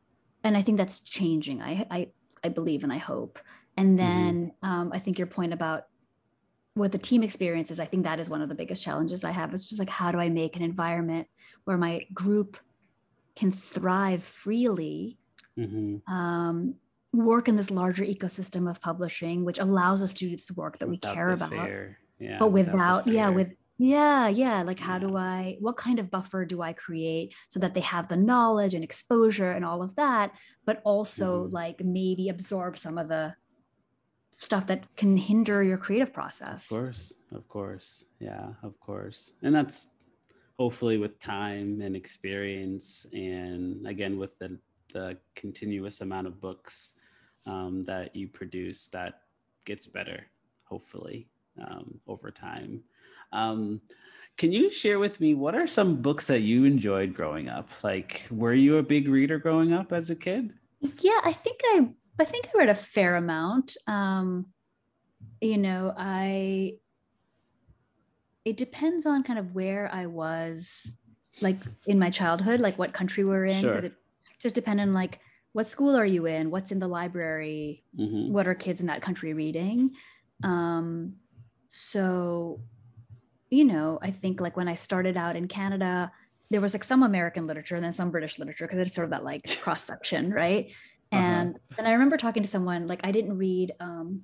[0.44, 1.60] and I think that's changing.
[1.60, 2.08] I I
[2.44, 3.38] I believe and I hope.
[3.76, 5.84] And then um, I think your point about
[6.74, 9.32] what the team experience is, I think that is one of the biggest challenges I
[9.32, 9.52] have.
[9.52, 11.26] Is just like how do I make an environment
[11.64, 12.58] where my group
[13.34, 15.18] can thrive freely,
[16.06, 16.76] um,
[17.12, 20.88] work in this larger ecosystem of publishing, which allows us to do this work that
[20.88, 21.98] we care about fear.
[22.18, 26.10] Yeah, but the without yeah with yeah yeah like how do i what kind of
[26.10, 29.94] buffer do i create so that they have the knowledge and exposure and all of
[29.96, 30.32] that
[30.64, 31.52] but also Mhm.
[31.52, 33.34] like maybe absorb some of the
[34.38, 38.04] stuff that can hinder your creative process Of course, of course.
[38.18, 39.32] Yeah, of course.
[39.42, 39.90] And that's
[40.58, 44.58] hopefully with time and experience and again with the
[44.96, 46.94] the continuous amount of books
[47.44, 49.20] um, that you produce that
[49.66, 50.24] gets better,
[50.64, 51.28] hopefully,
[51.62, 52.82] um, over time.
[53.30, 53.82] Um,
[54.38, 57.68] can you share with me what are some books that you enjoyed growing up?
[57.82, 60.52] Like, were you a big reader growing up as a kid?
[61.00, 61.88] yeah i think i
[62.20, 64.44] i think i read a fair amount um
[65.40, 66.74] you know i
[68.44, 70.92] it depends on kind of where i was
[71.40, 71.56] like
[71.86, 73.90] in my childhood like what country we're in because Sure.
[73.90, 73.94] it
[74.40, 75.20] just depended on like
[75.52, 78.30] what school are you in what's in the library Mhm.
[78.30, 79.92] what are kids in that country reading
[80.42, 81.14] um
[81.68, 82.60] so
[83.50, 86.12] you know i think like when i started out in canada
[86.50, 89.10] there was like some american literature and then some british literature because it's sort of
[89.10, 90.72] that like cross section right
[91.12, 91.22] Uh-huh.
[91.22, 94.22] and and i remember talking to someone like i didn't read um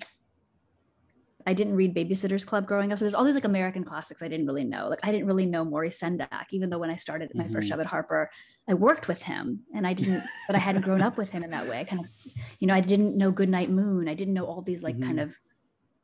[1.47, 4.29] i didn't read babysitters club growing up so there's all these like american classics i
[4.29, 7.31] didn't really know like i didn't really know maurice sendak even though when i started
[7.35, 7.71] my first Mhm.
[7.71, 8.31] job at harper
[8.69, 11.51] i worked with him and i didn't but i hadn't grown up with him in
[11.51, 12.11] that way i kind of
[12.59, 15.25] you know i didn't know goodnight moon i didn't know all these like kind Mhm.
[15.25, 15.35] of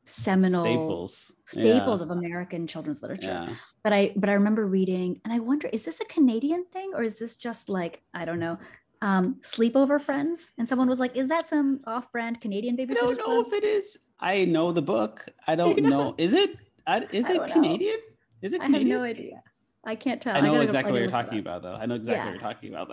[0.05, 1.35] seminal Staples.
[1.45, 3.27] staples of American children's literature.
[3.47, 3.55] Yeah.
[3.83, 7.03] But I but I remember reading, and I wonder, is this a Canadian thing or
[7.03, 8.57] is this just like I don't know,
[9.01, 10.49] um, sleepover friends?
[10.57, 13.53] And someone was like, "Is that some off-brand Canadian babysitter?" I don't know club?" if
[13.53, 13.97] it is.
[14.19, 15.25] I know the book.
[15.47, 16.15] I don't know?
[16.17, 16.57] Is it?
[16.85, 17.53] I, is it don't know.
[17.53, 17.99] Canadian?
[18.41, 19.41] Is it I have no idea.
[19.85, 20.35] I can't tell.
[20.35, 21.73] I know go- exactly what you're talking about, though.
[21.75, 22.25] I know exactly Yeah.
[22.25, 22.89] what you're talking about,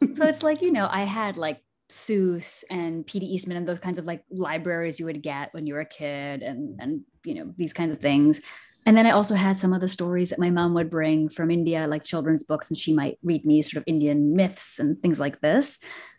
[0.00, 0.14] though.
[0.14, 3.26] So it's like you know, I had like Seuss and P.D.
[3.26, 6.42] Eastman and those kinds of like libraries you would get when you were a kid,
[6.42, 8.40] and and you know these kinds of things.
[8.86, 11.50] And then I also had some of the stories that my mom would bring from
[11.50, 15.20] India, like children's books, and she might read me sort of Indian myths and things
[15.20, 15.78] like this.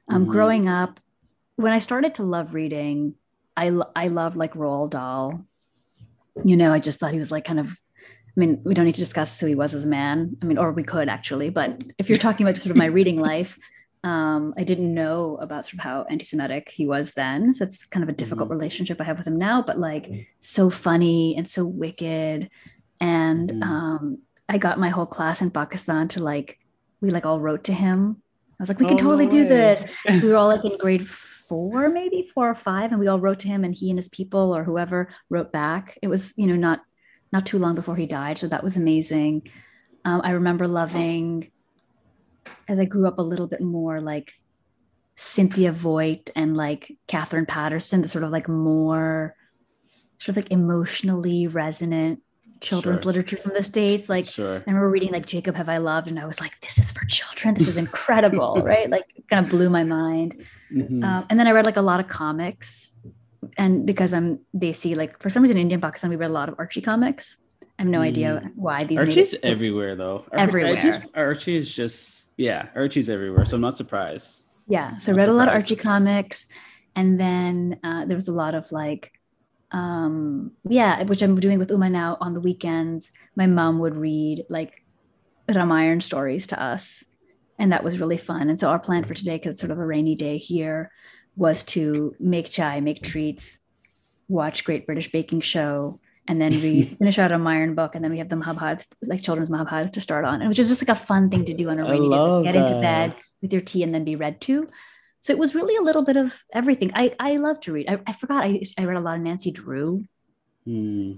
[0.09, 0.29] Um, Mhm.
[0.29, 0.99] Growing up,
[1.55, 3.15] when I started to love reading,
[3.57, 5.45] I I loved like Roald Dahl.
[6.43, 7.67] You know, I just thought he was like kind of.
[7.69, 10.37] I mean, we don't need to discuss who he was as a man.
[10.41, 13.19] I mean, or we could actually, but if you're talking about sort of my reading
[13.31, 13.59] life,
[14.05, 17.53] um, I didn't know about sort of how anti-Semitic he was then.
[17.53, 20.09] So it's kind of a difficult relationship I have with him now, but like
[20.39, 22.49] so funny and so wicked.
[23.01, 23.63] And Mhm.
[23.63, 26.57] um, I got my whole class in Pakistan to like,
[27.01, 28.21] we like all wrote to him.
[28.53, 29.83] I was like, we can Oh, no totally do this.
[30.19, 31.05] So we were all like in grade
[31.51, 34.07] four, maybe four or five, and we all wrote to him, and he and his
[34.07, 35.97] people or whoever wrote back.
[36.01, 36.79] It was, you know, not
[37.33, 39.49] not too long before he died, so that was amazing.
[40.05, 41.51] Um, I remember loving,
[42.69, 44.31] as I grew up a little bit more, like
[45.17, 49.35] Cynthia Voigt and like Katherine Paterson, the sort of like more,
[50.19, 52.21] sort of like emotionally resonant
[52.61, 53.11] children's Sure.
[53.11, 54.27] literature from the states, like.
[54.27, 54.55] sure.
[54.57, 57.03] I remember reading like Jacob Have I Loved, and I was like, this is for
[57.05, 57.53] children.
[57.55, 58.89] This is incredible, right?
[58.89, 60.45] Like, kind of blew my mind.
[60.71, 61.03] Mhm.
[61.03, 62.99] Um, and then I read like a lot of comics.
[63.57, 66.33] And because I'm they see like for some reason in Indian Pakistan, we read a
[66.33, 67.37] lot of Archie comics.
[67.79, 70.23] I have no idea why these Archie's everywhere, though.
[70.31, 70.75] Everywhere.
[70.75, 73.43] Archie's, Archie is just, yeah, Archie's everywhere.
[73.45, 74.45] So I'm not surprised.
[74.67, 74.99] Yeah.
[74.99, 75.55] So Not read a lot of.
[75.55, 76.45] Archie comics.
[76.95, 79.11] And then uh, there was a lot of like,
[79.71, 83.11] um, yeah, which I'm doing with Uma now on the weekends.
[83.35, 84.83] My mom would read like
[85.49, 87.05] Ramayan stories to us.
[87.57, 88.49] And that was really fun.
[88.49, 90.91] And so our plan for today, because it's sort of a rainy day here,
[91.35, 93.59] was to make chai, make treats,
[94.27, 97.93] watch Great British Baking Show, and then we finish out a Ramayan book.
[97.95, 100.47] And then we have the Mahabharata, like children's Mahabharata to start on.
[100.47, 102.03] Which is just like a fun thing to do on a rainy day.
[102.05, 104.67] is, love like, get into bed with your tea and then be read to.
[105.21, 106.91] So it was really a little bit of everything.
[106.95, 107.87] I, I love to read.
[107.89, 110.03] I, I forgot I, I read a lot of Nancy Drew.
[110.65, 111.11] Hmm.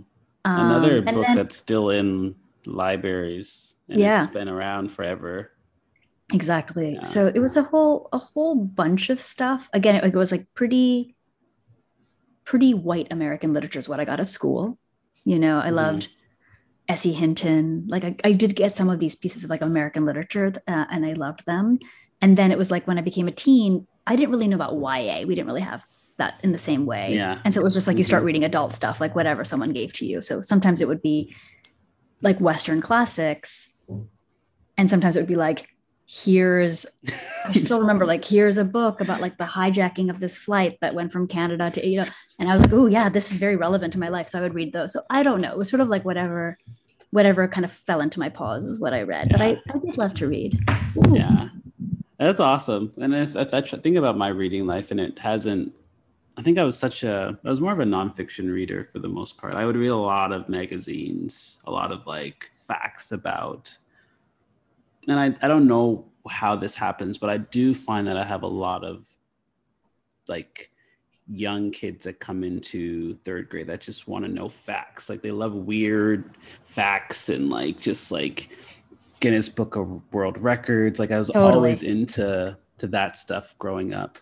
[0.45, 2.35] Um, Another book then- that's still in
[2.65, 4.23] libraries and Yeah.
[4.23, 5.51] it's been around forever.
[6.33, 6.93] exactly.
[6.95, 7.01] Yeah.
[7.03, 9.69] So it was a whole a whole bunch of stuff.
[9.73, 11.15] Again, it, it was like pretty
[12.45, 14.77] pretty white American literature is what I got at school.
[15.23, 15.75] You know, I Mhm.
[15.75, 16.07] loved
[16.89, 17.13] S.E.
[17.13, 17.85] Hinton.
[17.87, 21.05] Like I, I did get some of these pieces of like American literature uh, and
[21.05, 21.79] I loved them.
[22.21, 24.73] And then it was like when I became a teen, I didn't really know about
[24.73, 25.25] YA.
[25.25, 25.85] We didn't really have
[26.17, 27.09] that in the same way.
[27.13, 27.39] Yeah.
[27.43, 29.93] And so it was just like you start reading adult stuff, like whatever someone gave
[29.93, 30.21] to you.
[30.21, 31.33] So sometimes it would be
[32.21, 33.69] like Western classics.
[34.77, 35.67] And sometimes it would be like,
[36.07, 36.85] here's,
[37.45, 40.93] I still remember like, here's a book about like the hijacking of this flight that
[40.93, 42.07] went from Canada to, you know,
[42.39, 44.27] and I was like, oh yeah, this is very relevant to my life.
[44.27, 44.93] So I would read those.
[44.93, 45.51] So I don't know.
[45.51, 46.57] It was sort of like whatever,
[47.11, 49.29] whatever kind of fell into my paws is what I read.
[49.31, 50.59] But I, I did love to read.
[50.97, 51.15] Ooh.
[51.15, 51.49] Yeah.
[52.23, 52.93] That's awesome.
[52.97, 55.73] And if, if I think about my reading life and it hasn't,
[56.37, 59.09] I think I was such a, I was more of a nonfiction reader for the
[59.09, 59.55] most part.
[59.55, 63.77] I would read a lot of magazines, a lot of like facts about,
[65.07, 68.43] and I, I don't know how this happens, but I do find that I have
[68.43, 69.05] a lot of
[70.29, 70.71] like
[71.27, 75.09] young kids that come into third grade that just want to know facts.
[75.09, 78.49] Like they love weird facts and like just like
[79.23, 80.99] Guinness Book of World Records.
[80.99, 81.53] Like I was Totally.
[81.53, 84.19] always into to that stuff growing up.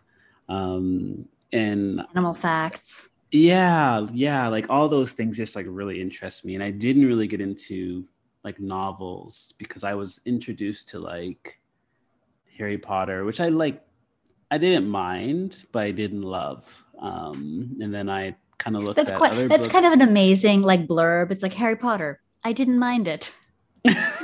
[0.47, 3.09] Um and Animal facts.
[3.31, 6.53] yeah, yeah, like all those things just like really interest me.
[6.55, 8.05] And I didn't really get into
[8.43, 11.59] like novels because I was introduced to like
[12.57, 13.81] Harry Potter, which I like
[14.51, 16.85] I didn't mind, but I didn't love.
[16.99, 19.73] Um and then I kind of looked That's at quite, other that's books.
[19.73, 21.31] kind of an amazing like blurb.
[21.31, 22.21] It's like Harry Potter.
[22.43, 23.31] I didn't mind it.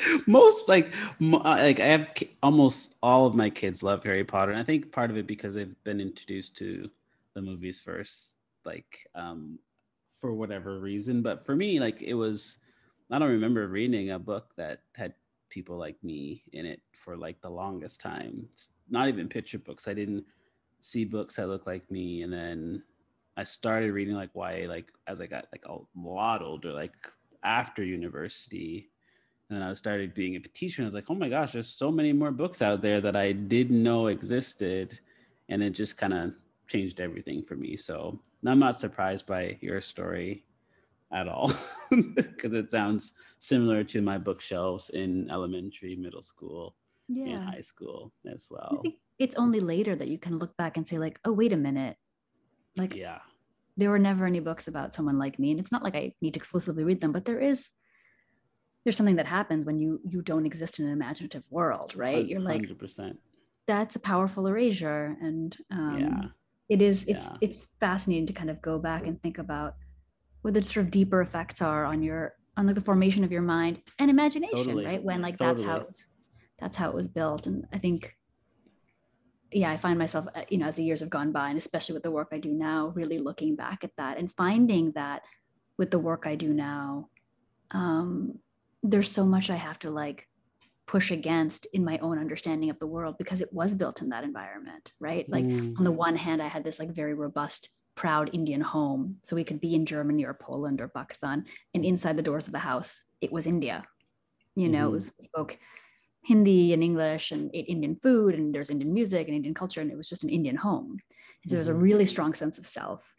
[0.26, 2.08] most like uh, like i have
[2.42, 5.54] almost all of my kids love harry potter and i think part of it because
[5.54, 6.90] they've been introduced to
[7.34, 9.58] the movies first like um
[10.20, 12.58] for whatever reason but for me like it was
[13.10, 15.14] i don't remember reading a book that had
[15.50, 18.46] people like me in it for like the longest time.
[18.52, 19.88] It's not even picture books.
[19.88, 20.26] I didn't
[20.80, 22.82] see books that looked like me and then
[23.36, 26.94] i started reading like YA like as i got like a lot older like
[27.42, 28.88] after university
[29.48, 31.68] and then I started being a teacher, and I was like, oh my gosh, there's
[31.68, 34.98] so many more books out there that I didn't know existed.
[35.48, 36.34] And it just kind of
[36.66, 37.76] changed everything for me.
[37.76, 40.44] So I'm not surprised by your story
[41.10, 41.50] at all
[42.14, 46.76] because it sounds similar to my bookshelves in elementary, middle school,
[47.08, 48.82] and high school as well.
[49.18, 51.96] it's only later that you can look back and say, like, oh, wait a minute.
[52.76, 53.20] Like Yeah.
[53.78, 55.52] there were never any books about someone like me.
[55.52, 57.70] And it's not like I need to exclusively read them, but there is
[58.88, 62.26] there's something that happens when you you don't exist in an imaginative world, right?
[62.26, 63.18] You're like, 100%.
[63.66, 65.14] that's a powerful erasure.
[65.20, 66.28] And um yeah.
[66.70, 67.36] it is it's Yeah.
[67.42, 69.74] it's fascinating to kind of go back and think about
[70.40, 73.42] what the sort of deeper effects are on your on like the formation of your
[73.42, 74.86] mind and imagination Totally.
[74.86, 75.92] right when like that's how Totally.
[76.60, 78.16] that's how it was built and i think
[79.52, 81.92] yeah i find myself uh, you know as the years have gone by and especially
[81.96, 85.22] with the work i do now really looking back at that and finding that
[85.78, 87.08] with the work i do now
[87.82, 88.38] um
[88.82, 90.26] there's so much i have to like
[90.86, 94.24] push against in my own understanding of the world because it was built in that
[94.24, 98.30] environment right like Mm, on the one hand, I had this like very robust, proud
[98.32, 99.16] Indian home.
[99.22, 102.52] So we could be in Germany or Poland or Pakistan, and inside the doors of
[102.52, 103.84] the house, it was India.
[104.56, 104.88] You know, Mhm.
[104.88, 105.58] it was spoke
[106.24, 109.90] Hindi and English and ate Indian food, and there's Indian music and Indian culture, and
[109.90, 110.92] it was just an Indian home.
[111.42, 111.82] And so there was a Mhm.
[111.82, 113.14] really strong sense of self.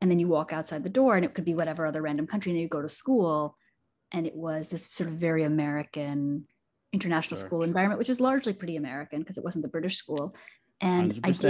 [0.00, 2.50] And then you walk outside the door, and it could be whatever other random country,
[2.52, 3.56] and then you go to school,
[4.12, 6.46] and it was this sort of very American
[6.92, 7.46] international Sure.
[7.46, 10.34] school environment, which is largely pretty American because it wasn't the British school.
[10.80, 11.40] And I 100%.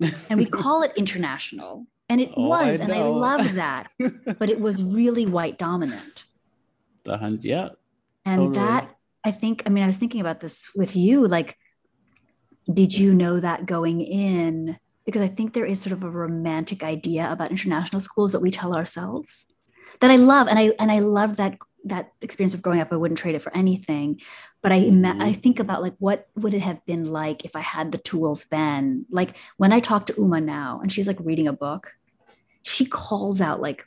[0.00, 3.88] didn't and we call it international and it Oh, I was and i loved that
[4.38, 6.24] but it was really white dominant
[7.04, 7.68] the hundred, yeah.
[8.24, 8.54] and Totally.
[8.56, 8.90] that
[9.22, 11.56] i think i mean i was thinking about this with you like
[12.72, 16.82] did you know that going in because i think there is sort of a romantic
[16.82, 19.44] idea about international schools that we tell ourselves
[20.00, 22.96] that i love and i and i love that that experience of growing up i
[22.96, 24.20] wouldn't trade it for anything
[24.62, 25.22] but i Mhm.
[25.22, 28.44] i think about like what would it have been like if i had the tools
[28.50, 31.94] then like when i talk to uma now and she's like reading a book
[32.62, 33.86] she calls out like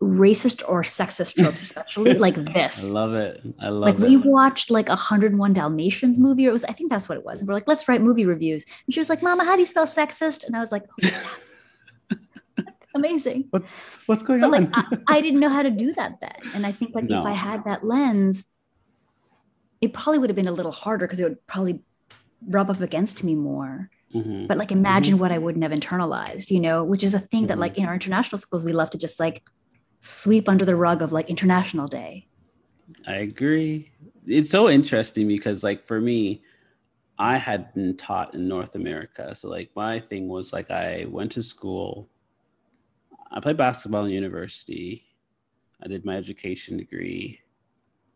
[0.00, 3.40] racist or sexist tropes especially like this I love it.
[3.58, 4.00] I love like it.
[4.00, 7.16] Like we watched like a 101 dalmatians movie or it was i think that's what
[7.18, 9.54] it was and we're like let's write movie reviews and she was like mama how
[9.54, 11.38] do you spell sexist and i was like "Oh,
[12.94, 13.50] amazing
[14.06, 14.72] What's going but like on?
[14.74, 17.20] I, I didn't know how to do that then and i think like No.
[17.20, 18.46] if i had that lens
[19.80, 21.82] it probably would have been a little harder because it would probably
[22.46, 24.46] rub up against me more Mhm.
[24.48, 27.56] but like imagine what i wouldn't have internalized you know which is a thing that
[27.56, 27.60] Mhm.
[27.60, 29.42] like in our international schools we love to just like
[30.00, 32.28] sweep under the rug of like international day
[33.06, 33.90] I agree.
[34.26, 36.42] It's so interesting because, like, for me,
[37.18, 39.34] I had been taught in North America.
[39.34, 42.10] So, like, my thing was like, I went to school,
[43.34, 45.04] I played basketball in university,
[45.82, 47.40] I did my education degree,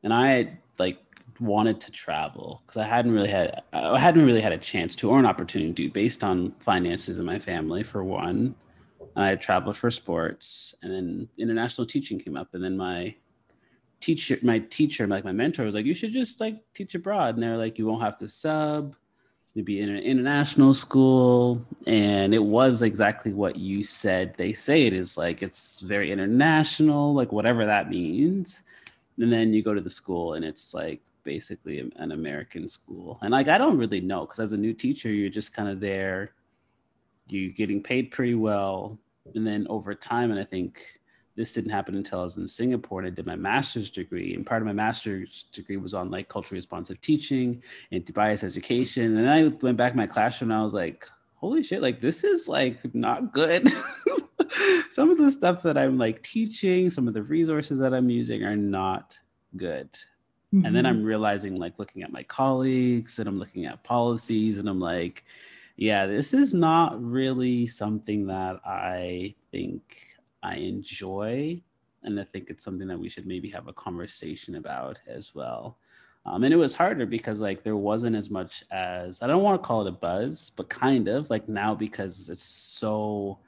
[0.02, 0.98] and I like,
[1.40, 5.10] wanted to travel because I hadn't really had I hadn't really had a chance to
[5.10, 8.54] or an opportunity to based on finances in my family for one.
[9.14, 13.14] And I traveled for sports and then international teaching came up and then my
[14.00, 17.34] teacher my teacher like my mentor was like you should just like teach abroad.
[17.34, 18.96] And they're like you won't have to sub
[19.58, 24.82] you'd be in an international school and it was exactly what you said they say
[24.82, 28.62] it is like it's very international like whatever that means.
[29.18, 33.18] And then you go to the school and it's like basically an american school.
[33.20, 35.80] And like i don't really know because as a new teacher you're just kind of
[35.80, 36.34] there
[37.28, 38.96] you're getting paid pretty well.
[39.34, 40.97] And then over time and i think
[41.38, 44.34] this didn't happen until I was in Singapore and I did my master's degree.
[44.34, 49.16] And part of my master's degree was on like culturally responsive teaching and bias education.
[49.16, 52.24] And I went back in my classroom and I was like, holy shit, like this
[52.24, 53.70] is like not good.
[54.90, 58.42] some of the stuff that I'm like teaching, some of the resources that I'm using
[58.42, 59.16] are not
[59.56, 59.88] good.
[60.64, 61.04] And then I'm mm-hmm.
[61.04, 65.26] realizing, like, looking at my colleagues and I'm looking at policies, and I'm like,
[65.76, 70.07] yeah, this is not really something that I think
[70.42, 71.62] I enjoy.
[72.02, 75.76] And I think it's something that we should maybe have a conversation about as well.
[76.26, 79.60] Um, and it was harder because, like, there wasn't as much as I don't want
[79.60, 83.38] to call it a buzz, but kind of like now because it's so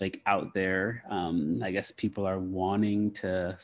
[0.00, 1.04] like out there.
[1.10, 3.56] Um, I guess people are wanting to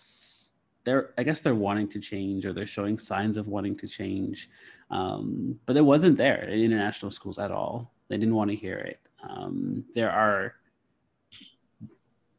[0.85, 4.51] they're I guess they're wanting to change or they're showing signs of wanting to change.
[4.91, 7.93] Um, but it wasn't there in international schools at all.
[8.09, 9.01] They didn't want to hear it.
[9.27, 10.55] Um, there are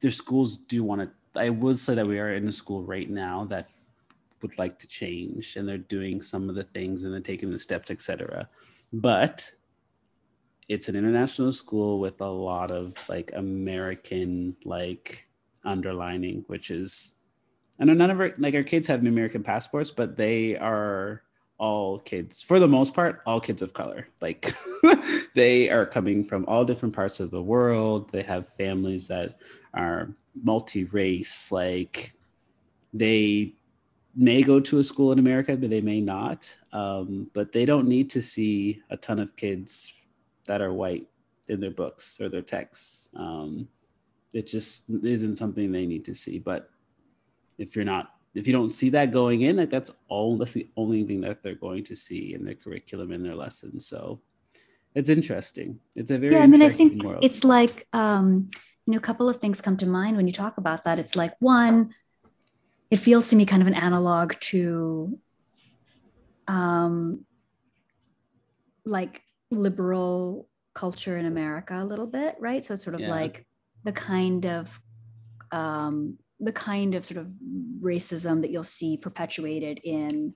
[0.03, 3.09] their schools do want to I would say that we are in a school right
[3.09, 3.69] now that
[4.43, 7.57] would like to change and they're doing some of the things and they're taking the
[7.57, 8.47] steps, etc.
[8.91, 9.49] But
[10.67, 15.25] it's an international school with a lot of like American like
[15.63, 17.15] underlining, which is
[17.79, 21.23] I know none of our like our kids have American passports, but they are
[21.59, 24.53] all kids for the most part all kids of color like
[25.35, 29.37] they are coming from all different parts of the world they have families that
[29.73, 32.13] are multi-race like
[32.93, 33.53] they
[34.15, 37.87] may go to a school in america but they may not um, but they don't
[37.87, 39.93] need to see a ton of kids
[40.47, 41.07] that are white
[41.47, 43.67] in their books or their texts um,
[44.33, 46.69] it just isn't something they need to see but
[47.57, 50.67] if you're not if you don't see that going in, like that's all that's the
[50.75, 53.87] only thing that they're going to see in their curriculum and their lessons.
[53.87, 54.19] So
[54.95, 55.79] it's interesting.
[55.95, 57.23] It's a very yeah, I mean, I think world.
[57.23, 58.49] it's like um,
[58.85, 60.99] you know, a couple of things come to mind when you talk about that.
[60.99, 61.93] It's like one,
[62.91, 65.19] it feels to me kind of an analog to
[66.47, 67.25] um
[68.85, 72.65] like liberal culture in America a little bit, right?
[72.65, 73.11] So it's sort of Yeah.
[73.11, 73.45] like
[73.83, 74.81] the kind of
[75.51, 77.27] um the kind of sort of
[77.81, 80.35] racism that you'll see perpetuated in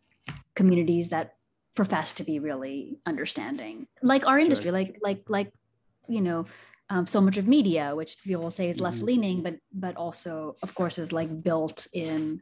[0.55, 1.33] communities that
[1.75, 5.51] profess to be really understanding like our industry like like like
[6.07, 6.45] you know
[6.89, 10.55] um, so much of media which people will say is left leaning but but also
[10.63, 12.41] of course is like built in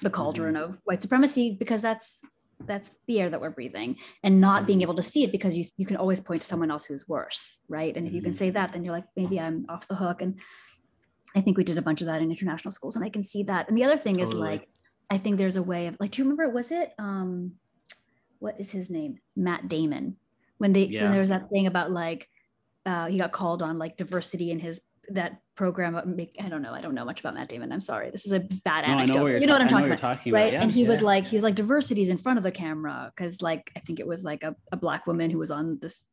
[0.00, 2.20] the cauldron of white supremacy because that's
[2.66, 3.96] that's the air that we're breathing.
[4.22, 6.70] And not being able to see it because you you can always point to someone
[6.70, 7.96] else who's worse right?
[7.96, 10.22] And if you can say that then you're like maybe i'm off the hook.
[10.22, 10.40] And
[11.34, 13.42] i think we did a bunch of that in international schools and i can see
[13.44, 13.68] that.
[13.68, 14.68] And the other thing is like
[15.10, 17.52] i think there's a way of like do you remember was it um
[18.38, 19.18] what is his name?
[19.36, 20.16] Matt damon.
[20.58, 21.02] When they Yeah.
[21.02, 22.28] when there was that thing about like
[22.86, 26.02] uh he got called on like diversity in his that program uh,
[26.40, 28.40] i don't know i don't know much about matt damon i'm sorry this is a
[28.40, 30.52] bad no, anecdote you know what i'm talking about talking right about.
[30.52, 31.06] Yeah, and he was yeah.
[31.06, 34.06] like he was like diversity's in front of the camera because like i think it
[34.06, 36.04] was like a, a black woman who was on this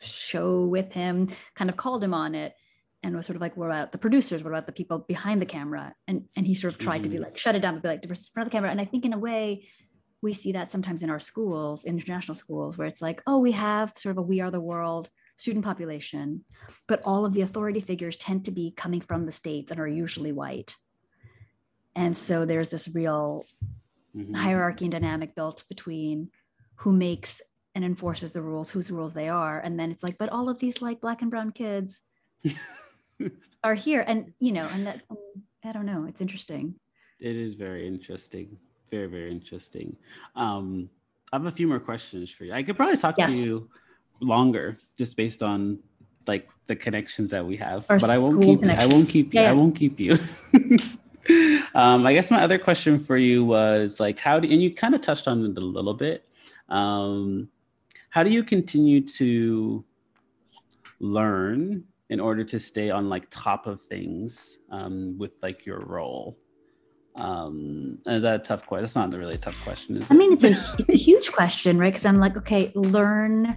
[0.00, 2.54] show with him kind of called him on it
[3.04, 5.46] and was sort of like what about the producers what about the people behind the
[5.46, 7.22] camera and and he sort of tried to be Mhm.
[7.22, 8.84] like shut it down but be like diversity in front of the camera and i
[8.84, 9.66] think in a way
[10.20, 13.92] we see that sometimes in our schools international schools where it's like oh we have
[13.96, 15.08] sort of a we are the world
[15.42, 16.44] student population
[16.86, 19.88] but all of the authority figures tend to be coming from the states and are
[20.04, 20.76] usually white
[21.94, 23.44] and so there's this real
[24.14, 24.34] Mhm.
[24.34, 26.30] hierarchy and dynamic built between
[26.80, 27.40] who makes
[27.74, 29.58] and enforces the rules, whose rules they are.
[29.58, 32.02] And then it's like, but all of these like black and brown kids
[33.64, 34.04] are here.
[34.06, 35.00] And, you know, and that,
[35.64, 36.74] I don't know, it's interesting.
[37.20, 38.58] It is very interesting.
[38.90, 39.96] Very, very interesting.
[40.36, 40.90] Um,
[41.32, 42.52] I have a few more questions for you.
[42.52, 43.30] I could probably talk Yes.
[43.30, 43.70] to you
[44.22, 45.78] longer just based on
[46.26, 47.86] like the connections that we have.
[47.88, 48.70] Our but I won't keep you.
[48.70, 49.40] I won't keep you.
[49.40, 50.18] Yeah, I won't keep you.
[51.74, 54.94] um, I guess my other question for you was like how do and you kind
[54.94, 56.28] of touched on it a little bit.
[56.68, 57.48] Um,
[58.10, 59.84] how do you continue to
[61.00, 66.38] learn in order to stay on like top of things um, with like your role?
[67.16, 68.82] Um, is that a tough question?
[68.82, 70.18] That's not a really tough question, is I it?
[70.18, 71.92] mean, it's a, it's a huge question, right?
[71.92, 73.54] Because I'm like, okay, learn.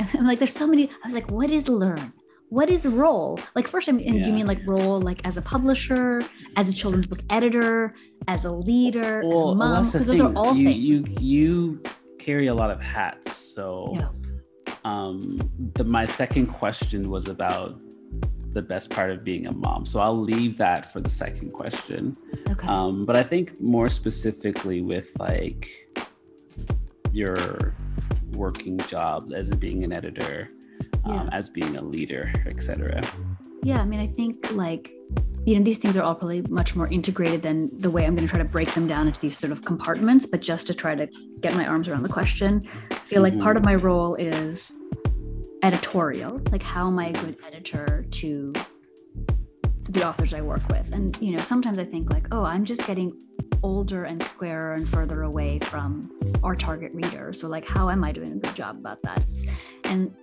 [0.14, 0.88] I'm like, there's so many.
[0.88, 2.12] I was like, what is learn?
[2.48, 3.40] What is role?
[3.54, 6.20] Like, first, I mean, do you mean like role, like as a publisher,
[6.56, 7.94] as a children's book editor,
[8.28, 9.84] as a leader, as a mom?
[9.90, 10.78] Because those are all you, things.
[10.78, 11.82] You you
[12.18, 14.08] carry a lot of hats, so Yeah.
[14.84, 15.38] um,
[15.76, 17.80] the, my second question was about
[18.52, 19.86] the best part of being a mom.
[19.86, 22.14] So I'll leave that for the second question.
[22.50, 22.68] okay.
[22.68, 25.70] Um, but I think more specifically with like
[27.12, 27.74] your
[28.34, 30.50] working job as being an editor,
[31.04, 31.28] um, Yeah.
[31.32, 33.00] as being a leader, etc.
[33.62, 34.92] Yeah, I mean, I think like,
[35.44, 38.26] you know, these things are all probably much more integrated than the way I'm going
[38.26, 40.26] to try to break them down into these sort of compartments.
[40.26, 41.08] But just to try to
[41.40, 44.72] get my arms around the question, I feel like part of my role is
[45.62, 46.40] editorial.
[46.50, 48.52] Like, how am I a good editor to
[49.88, 50.92] the authors I work with?
[50.92, 53.12] And, you know, sometimes I think like, oh, I'm just getting
[53.62, 56.10] older and squarer and further away from
[56.42, 57.32] our target reader.
[57.32, 59.30] So, like, how am I doing a good job about that?
[59.84, 60.14] And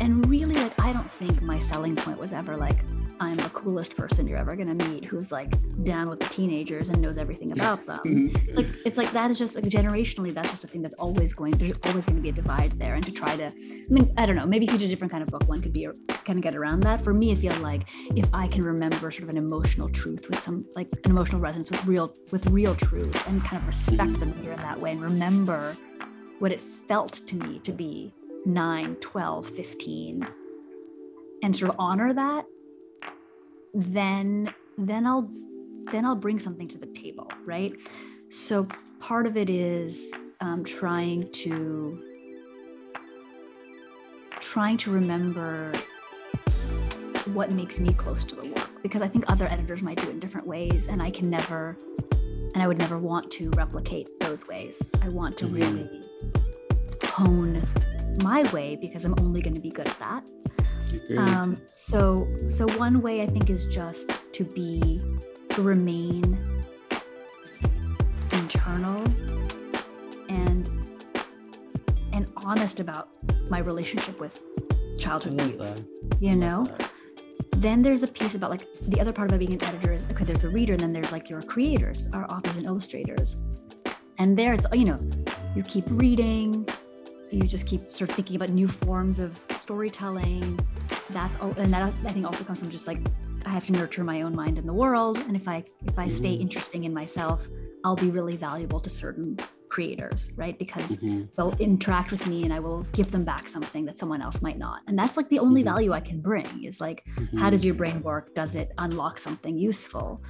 [0.00, 2.84] and really like i don't think my selling point was ever like
[3.22, 5.52] i'm the coolest person you're ever going to meet who's like
[5.84, 7.98] down with the teenagers and knows everything about them.
[7.98, 8.48] Mm-hmm.
[8.48, 11.32] It's like it's like that is just like generationally that's just a thing that's always
[11.32, 12.94] going there's always going to be a divide there.
[12.94, 15.12] And to try to i mean i don't know maybe if you did a different
[15.12, 17.02] kind of book one could be kind of get around that.
[17.02, 20.40] For me i feel like if i can remember sort of an emotional truth with
[20.40, 24.26] some like an emotional resonance with real with real truth and kind of respect the
[24.26, 25.76] reader in that way and remember
[26.38, 28.12] what it felt to me to be
[28.46, 30.26] 9 12 15
[31.44, 32.46] and sort of honor that
[33.74, 35.30] then then i'll
[35.90, 37.72] then i'll bring something to the table right
[38.28, 38.66] so
[39.00, 42.02] part of it is um, trying to
[44.40, 45.72] trying to remember
[47.34, 50.10] what makes me close to the work because i think other editors might do it
[50.10, 51.76] in different ways and i can never
[52.54, 54.92] and I would never want to replicate those ways.
[55.00, 55.54] I want to Mhm.
[55.54, 56.02] really
[57.04, 57.66] hone
[58.22, 60.30] my way because I'm only going to be good at that.
[61.16, 65.02] Um, so, so one way I think is just to be,
[65.50, 66.38] to remain
[68.32, 69.02] internal
[70.28, 70.68] and
[72.12, 73.08] and honest about
[73.48, 74.42] my relationship with
[74.98, 75.58] childhood youth.
[75.58, 75.78] that.
[76.20, 76.90] You know, that.
[77.56, 80.24] then there's a piece about like the other part about being an editor is okay.
[80.24, 83.36] There's the reader, and then there's like your creators, our authors and illustrators,
[84.18, 84.98] and there it's you know,
[85.54, 86.66] you keep reading,
[87.32, 90.58] you just keep sort of thinking about new forms of storytelling.
[91.10, 92.98] That's all, and that I think also comes from just like
[93.46, 96.08] I have to nurture my own mind in the world, and if I if I
[96.08, 96.40] stay Mhm.
[96.42, 97.48] interesting in myself,
[97.84, 99.36] I'll be really valuable to certain
[99.68, 100.56] creators, right?
[100.58, 101.28] Because Mhm.
[101.34, 104.58] they'll interact with me and I will give them back something that someone else might
[104.58, 104.82] not.
[104.86, 105.72] And that's like the only Mhm.
[105.72, 107.02] value I can bring is like,
[107.38, 107.50] how Mhm.
[107.52, 108.34] does your brain work?
[108.34, 110.22] Does it unlock something useful?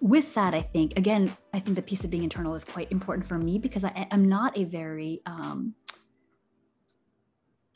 [0.00, 3.26] With that, I think, again, I think the piece of being internal is quite important
[3.26, 5.74] for me because I, I'm not a very, um,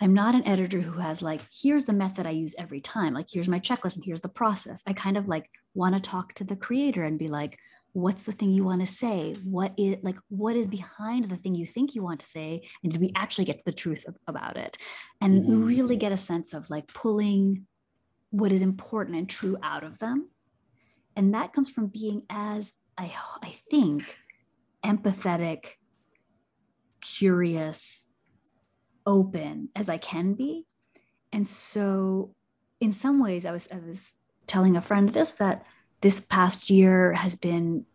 [0.05, 3.15] I'm not an editor who has like, here's the method I use every time.
[3.15, 4.83] Like, here's my checklist and here's the process.
[4.87, 7.59] I kind of like want to talk to the creator and be like,
[7.95, 11.55] what's the thing you want to say what is like what is behind the thing
[11.55, 14.57] you think you want to say and did we actually get to the truth about
[14.57, 14.77] it
[15.21, 15.65] and Mhm.
[15.65, 17.69] really get a sense of like pulling
[18.31, 20.29] what is important and true out of them
[21.15, 24.17] and that comes from being as i i think
[24.85, 25.75] empathetic
[27.01, 28.11] curious
[29.07, 30.67] open as i can be.
[31.33, 32.35] And so
[32.81, 34.15] in some ways i was i was
[34.47, 35.65] telling a friend this that
[36.01, 37.87] this past year has been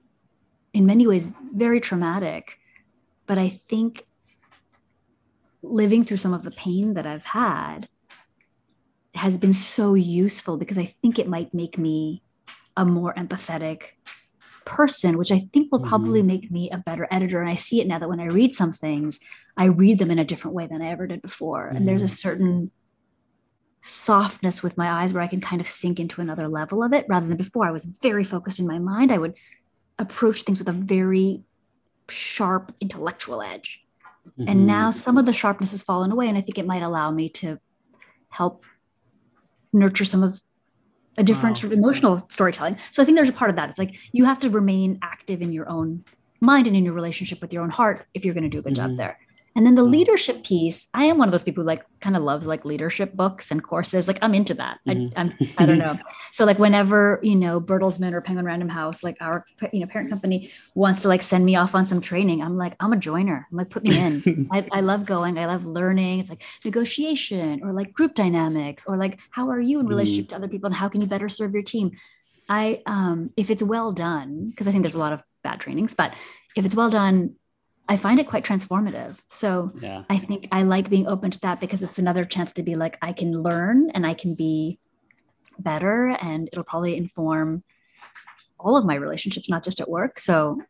[0.73, 2.57] in many ways very traumatic.
[3.25, 4.05] But i think
[5.61, 7.89] living through some of the pain that i've had
[9.13, 12.23] has been so useful because i think it might make me
[12.77, 13.81] a more empathetic
[14.65, 16.27] person which i think will probably mm-hmm.
[16.27, 17.41] make me a better editor.
[17.41, 19.19] And i see it now that when i read some things
[19.59, 22.07] i read them in a different way than i ever did before and there's a
[22.07, 22.71] certain
[23.81, 27.05] softness with my eyes where I can kind of sink into another level of it
[27.07, 27.65] rather than before.
[27.65, 29.09] I was very focused in my mind.
[29.09, 29.35] I would
[29.97, 31.43] approach things with a very
[32.09, 33.81] sharp intellectual edge.
[34.37, 34.49] Mhm.
[34.49, 36.27] And now some of the sharpness has fallen away.
[36.27, 37.57] And I think it might allow me to
[38.27, 38.65] help
[39.71, 40.41] nurture some of
[41.17, 41.61] a different Wow.
[41.61, 42.75] sort of emotional storytelling.
[42.91, 43.69] So I think there's a part of that.
[43.69, 46.03] It's like you have to remain active in your own
[46.41, 48.61] mind and in your relationship with your own heart if you're going to do a
[48.61, 48.75] good Mhm.
[48.75, 49.17] job there.
[49.55, 49.89] And then the Wow.
[49.89, 53.13] leadership piece, I am one of those people who like kind of loves like leadership
[53.13, 54.07] books and courses.
[54.07, 54.79] Like I'm into that.
[54.87, 55.11] Mhm.
[55.17, 55.97] I, I'm, I don't know.
[56.31, 60.09] So like whenever you know Bertelsmann or Penguin Random House, like our you know parent
[60.09, 63.47] company wants to like send me off on some training, I'm like I'm a joiner.
[63.51, 64.23] I'm like put me in.
[64.53, 65.37] I, I love going.
[65.37, 66.19] I love learning.
[66.19, 69.89] It's like negotiation or like group dynamics or like how are you in Mhm.
[69.89, 71.91] relationship to other people and how can you better serve your team.
[72.47, 75.93] I um if it's well done because I think there's a lot of bad trainings,
[75.95, 76.13] but
[76.55, 77.35] if it's well done,
[77.89, 79.17] I find it quite transformative.
[79.27, 80.03] So yeah.
[80.09, 82.99] I think I like being open to that because it's another chance to be like,
[83.01, 84.79] I can learn and I can be
[85.57, 87.63] better, and it'll probably inform
[88.59, 90.19] all of my relationships, not just at work.
[90.19, 90.61] So,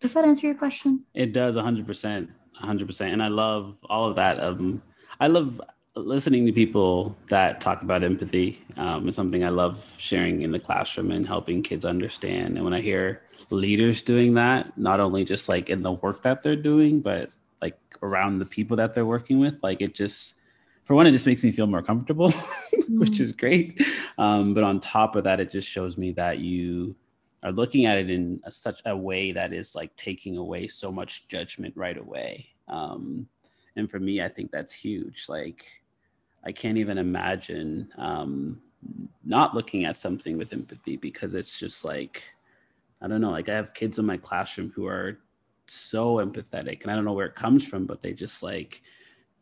[0.00, 1.04] does that answer your question?
[1.14, 2.28] It does 100%.
[2.62, 3.00] 100%.
[3.00, 4.40] And I love all of that.
[4.40, 4.82] Um,
[5.20, 5.60] I love
[5.96, 8.62] listening to people that talk about empathy.
[8.76, 12.56] Um, it's something I love sharing in the classroom and helping kids understand.
[12.56, 16.42] And when I hear leaders doing that, not only just like in the work that
[16.42, 17.30] they're doing, but
[17.60, 20.40] like around the people that they're working with, like it just,
[20.84, 22.30] for one, it just makes me feel more comfortable,
[22.88, 23.80] which is great.
[24.18, 26.94] Um, but on top of that, it just shows me that you
[27.42, 30.90] are looking at it in a, such a way that is like taking away so
[30.90, 32.48] much judgment right away.
[32.68, 33.28] Um,
[33.76, 35.26] and for me, I think that's huge.
[35.28, 35.82] Like,
[36.44, 38.60] I can't even imagine um,
[39.24, 42.22] not looking at something with empathy because it's just like,
[43.04, 45.18] I don't know, like I have kids in my classroom who are
[45.66, 48.80] so empathetic and I don't know where it comes from, but they just like,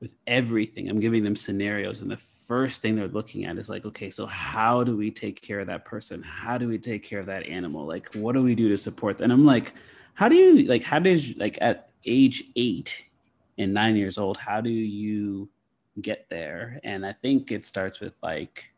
[0.00, 2.00] with everything, I'm giving them scenarios.
[2.00, 5.40] And the first thing they're looking at is like, okay, so how do we take
[5.40, 6.20] care of that person?
[6.24, 7.86] How do we take care of that animal?
[7.86, 9.26] Like, what do we do to support them?
[9.26, 9.74] And I'm like,
[10.14, 13.04] how do you, like, how you, like, at age eight
[13.58, 15.48] and nine years old, how do you
[16.00, 16.80] get there?
[16.82, 18.71] And I think it starts with like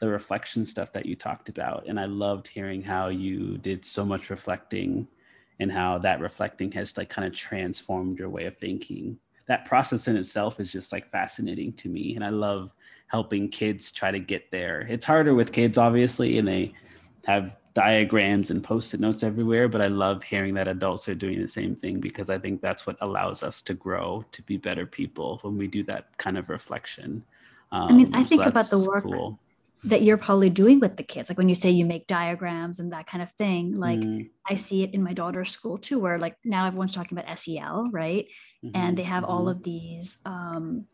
[0.00, 1.84] the reflection stuff that you talked about.
[1.86, 5.06] And I loved hearing how you did so much reflecting
[5.60, 10.06] and how that reflecting has like kind of transformed your way of thinking that process
[10.06, 12.72] in itself is just like fascinating to me and i love
[13.08, 16.72] helping kids try to get there it's harder with kids obviously and they
[17.26, 21.48] have diagrams and post-it notes everywhere but i love hearing that adults are doing the
[21.48, 25.38] same thing because i think that's what allows us to grow to be better people
[25.42, 27.22] when we do that kind of reflection
[27.72, 29.38] um, I mean, I so think about the work- cool.
[29.84, 31.30] That you're probably doing with the kids.
[31.30, 34.54] Like when you say you make diagrams and that kind of thing like Mm, i
[34.56, 38.26] see it in my daughter's school too where like now everyone's talking about SEL right?
[38.62, 39.50] Mhm, and they have all mhm.
[39.50, 40.86] of these um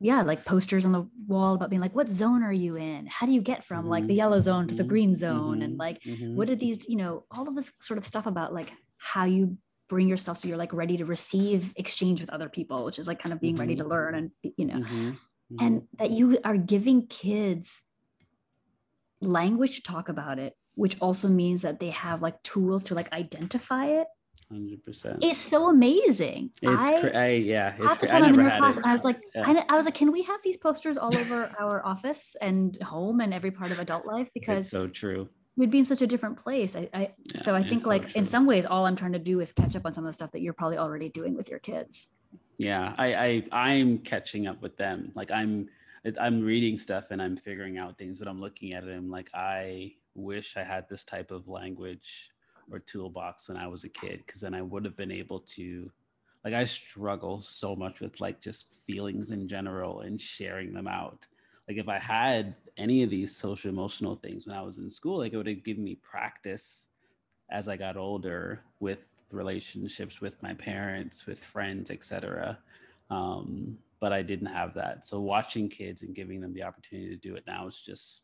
[0.00, 3.06] yeah like posters on the wall about being like what zone are you in?
[3.06, 5.62] How do you get from like the Mhm, yellow zone to the mhm, green zone?
[5.62, 6.00] And like
[6.34, 9.58] what are these you know all of this sort of stuff about like how you
[9.88, 13.18] bring yourself so you're like ready to receive exchange with other people which is like
[13.18, 14.80] kind of being ready to learn and you know
[15.52, 17.82] Mhm, and that you are giving kids
[19.20, 23.12] language to talk about it which also means that they have like tools to like
[23.12, 24.06] identify it
[24.50, 25.18] Hundred percent.
[25.22, 27.74] it's so amazing It's I, cra- I, yeah.
[27.78, 28.84] It's cra- I time I'm in never had class, it.
[28.84, 29.44] I was like, Yeah.
[29.46, 33.20] I, I was like, can we have these posters all over our office and home
[33.20, 34.28] and every part of adult life?
[34.34, 35.28] Because It's so true.
[35.56, 36.74] we'd be in such a different place.
[36.74, 37.00] I, I
[37.34, 39.52] Yeah, so I think so like in some ways, all I'm trying to do is
[39.52, 42.08] catch up on some of the stuff that you're probably already doing with your kids.
[42.60, 43.14] Yeah, I,
[43.52, 45.12] I I'm catching up with them.
[45.14, 45.70] Like I'm
[46.20, 49.10] I'm reading stuff and I'm figuring out things, but I'm looking at it and I'm
[49.10, 52.28] like, I wish I had this type of language
[52.70, 55.90] or toolbox when I was a kid, because then I would have been able to
[56.44, 61.26] like I struggle so much with like just feelings in general and sharing them out.
[61.66, 65.20] Like if I had any of these social emotional things when I was in school,
[65.20, 66.88] like it would have given me practice
[67.50, 72.58] as I got older with relationships with my parents, with friends, etc.
[73.10, 75.06] Um, but I didn't have that.
[75.06, 78.22] So watching kids and giving them the opportunity to do it now is just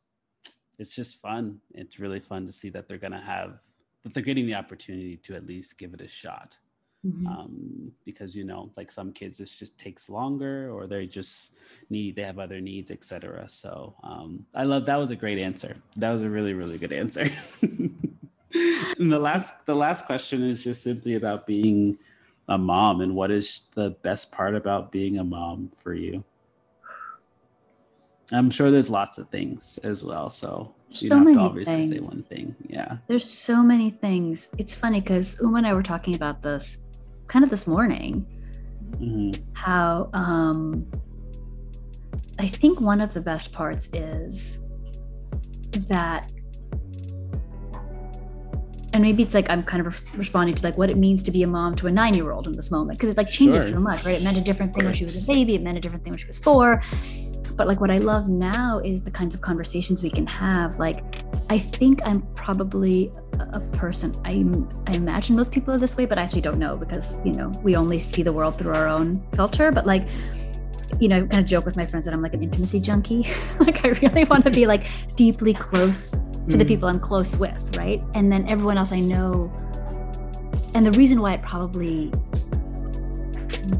[0.79, 1.61] it's just fun.
[1.75, 3.61] It's really fun to see that they're gonna have
[4.03, 6.57] that they're getting the opportunity to at least give it a shot.
[7.05, 7.27] Mhm.
[7.27, 11.55] Um, because you know, like some kids, this just takes longer, or they just
[11.91, 13.49] need they have other needs, etc.
[13.49, 15.77] So um, I love that was a great answer.
[15.97, 17.27] That was a really really good answer.
[18.99, 21.99] and the last the last question is just simply about being
[22.49, 26.25] a mom and what is the best part about being a mom for you.
[28.33, 31.89] I'm sure there's lots of things as well, so you So don't have to obviously
[31.89, 32.55] say one thing.
[32.69, 32.99] Yeah.
[33.07, 34.49] There's so many things.
[34.59, 36.85] It's funny because Uma and I were talking about this
[37.27, 38.27] kind of this morning.
[38.99, 40.87] hmm how um
[42.39, 44.63] I think one of the best parts is
[45.89, 46.31] that
[48.97, 51.31] and maybe it's like I'm kind of res- responding to like what it means to
[51.31, 53.65] be a mom to a nine year old in this moment because it like changes
[53.67, 53.75] Sure.
[53.77, 54.17] so much, right?
[54.17, 56.13] It meant a different thing when she was a baby, it meant a different thing
[56.13, 56.83] when she was four.
[57.55, 60.79] But like what I love now is the kinds of conversations we can have.
[60.79, 60.97] Like
[61.51, 64.13] I think I'm probably a a person.
[64.25, 64.45] I
[64.91, 67.49] I imagine most people are this way, but I actually don't know because you know
[67.63, 69.71] we only see the world through our own filter.
[69.71, 70.07] But like,
[71.01, 73.27] you know, I kind of joke with my friends that I'm like an intimacy junkie.
[73.61, 74.85] like I really want to be like
[75.17, 76.13] deeply close
[76.49, 76.69] to the Mm.
[76.69, 78.01] people I'm close with, right?
[78.15, 79.51] And then everyone else I know.
[80.75, 82.13] And the reason why it probably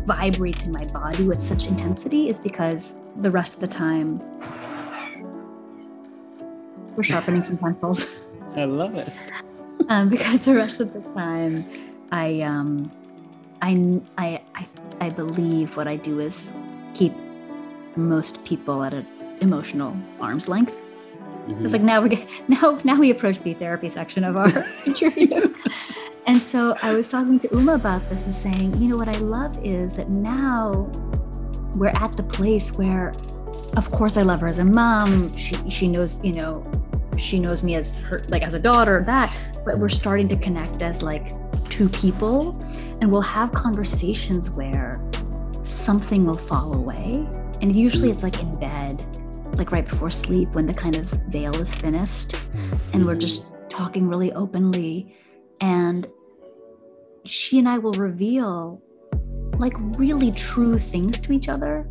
[0.05, 4.21] vibrates in my body with such intensity is because the rest of the time
[6.97, 8.07] we're sharpening some pencils.
[8.57, 9.09] I love it.
[9.89, 11.67] um, because the rest of the time
[12.11, 12.91] I um
[13.63, 14.67] I, I I
[15.01, 16.53] I believe what I do is
[16.97, 17.13] keep
[17.97, 19.07] most people at an
[19.41, 20.75] emotional arm's length.
[21.47, 21.65] Mhm.
[21.65, 24.49] It's like now we now now we approach the therapy section of our
[24.87, 25.55] interview.
[26.27, 29.19] and so I was talking to Uma about this and saying, you know what I
[29.19, 30.91] love is that now
[31.75, 33.13] we're at the place where
[33.77, 35.11] of course I love her as a mom.
[35.37, 36.65] She she knows, you know,
[37.19, 39.29] she knows me as her like as a daughter, that,
[39.65, 41.27] but we're starting to connect as like
[41.69, 42.59] two people
[43.01, 45.01] and we'll have conversations where
[45.67, 47.27] something will fall away.
[47.61, 49.05] And usually it's like in bed,
[49.57, 52.37] like right before sleep when the kind of veil is thinnest
[52.93, 55.17] and we're just talking really openly.
[55.61, 56.07] And
[57.25, 58.83] she and I will reveal
[59.59, 61.89] like really true things to each other.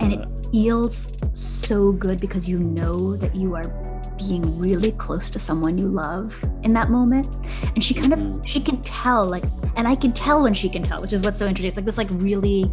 [0.00, 5.38] And it feels so good because you know that you are being really close to
[5.38, 7.28] someone you love in that moment.
[7.74, 8.46] And she kind of Mhm.
[8.46, 9.44] she can tell like
[9.76, 11.68] and i can tell when she can tell which is what's so interesting.
[11.68, 12.70] It's like this like really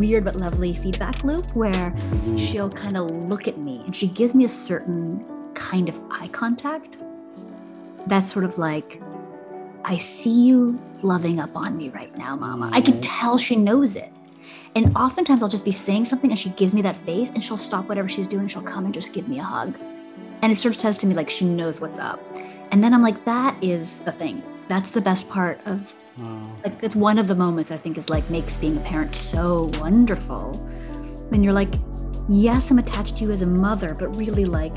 [0.00, 2.38] weird but lovely feedback loop where Mhm.
[2.38, 6.28] she'll kind of look at me and she gives me a certain kind of eye
[6.28, 6.96] contact
[8.06, 9.00] that's sort of like
[9.84, 12.68] i see you loving up on me right now mama.
[12.72, 14.12] I can tell she knows it.
[14.74, 17.56] And oftentimes i'll just be saying something and she gives me that face and she'll
[17.56, 18.48] stop whatever she's doing.
[18.48, 19.74] She'll come and just give me a hug
[20.42, 22.20] and it sort of says to me like she knows what's up
[22.70, 26.50] and then i'm like that is the thing that's the best part of Wow.
[26.64, 29.70] like it's one of the moments I think is like makes being a parent so
[29.78, 30.54] wonderful.
[31.28, 31.74] When you're like,
[32.26, 34.72] yes, I'm attached to you as a mother, but really like,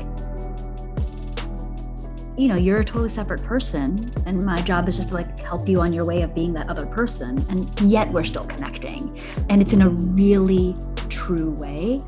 [2.36, 5.66] you know, you're a totally separate person, and my job is just to like help
[5.66, 9.60] you on your way of being that other person, and yet we're still connecting, and
[9.62, 10.74] it's in a really
[11.08, 12.02] true way.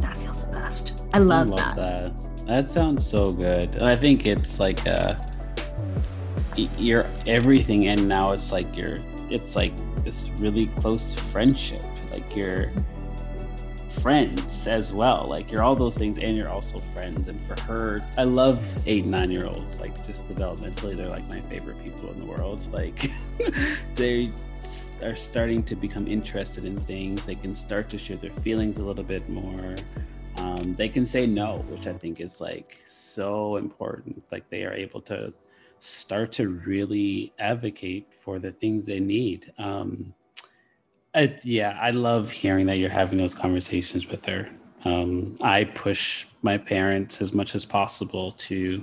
[0.00, 1.02] That feels the best.
[1.12, 1.76] I love, I that.
[1.76, 2.29] that.
[2.50, 3.80] That sounds so good.
[3.80, 5.14] I think it's like uh
[6.56, 8.98] you're everything and now it's like you're
[9.30, 9.72] it's like
[10.02, 11.84] this really close friendship.
[12.10, 12.66] Like you're
[14.00, 15.26] friends as well.
[15.28, 17.28] Like you're all those things and you're also friends.
[17.28, 19.78] And for her, I love eight, nine year olds.
[19.78, 22.66] Like just developmentally, they're like my favorite people in the world.
[22.72, 23.12] Like
[23.94, 24.32] they
[25.04, 27.26] are starting to become interested in things.
[27.26, 29.76] They can start to share their feelings a little bit more.
[30.40, 34.22] Um, they can say no, which I think is like so important.
[34.32, 35.32] Like they are able to
[35.78, 39.52] start to really advocate for the things they need.
[39.58, 40.14] Um,
[41.14, 44.48] I, yeah, I love hearing that you're having those conversations with her.
[44.84, 48.82] Um, I push my parents as much as possible to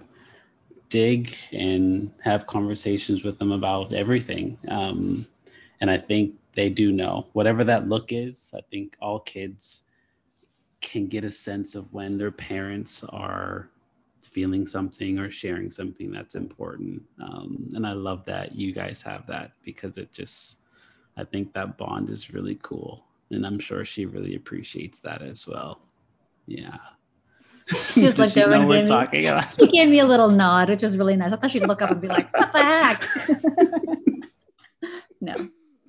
[0.90, 4.58] dig and have conversations with them about everything.
[4.68, 5.26] Um,
[5.82, 8.54] and I think they do know whatever that look is.
[8.56, 9.84] I think all kids
[10.82, 13.70] can get a sense of when their parents are
[14.22, 17.02] feeling something or sharing something that's important.
[17.22, 20.62] Um, and I love that you guys have that because it just,
[21.16, 23.06] I think that bond is really cool.
[23.32, 25.82] And I'm sure she really appreciates that as well.
[26.46, 26.78] Yeah.
[27.70, 28.86] She's just like she know going we're in.
[28.86, 29.54] talking about?
[29.56, 31.34] She gave me a little nod, which was really nice.
[31.34, 33.04] I thought she'd look up and be like, "What the heck?"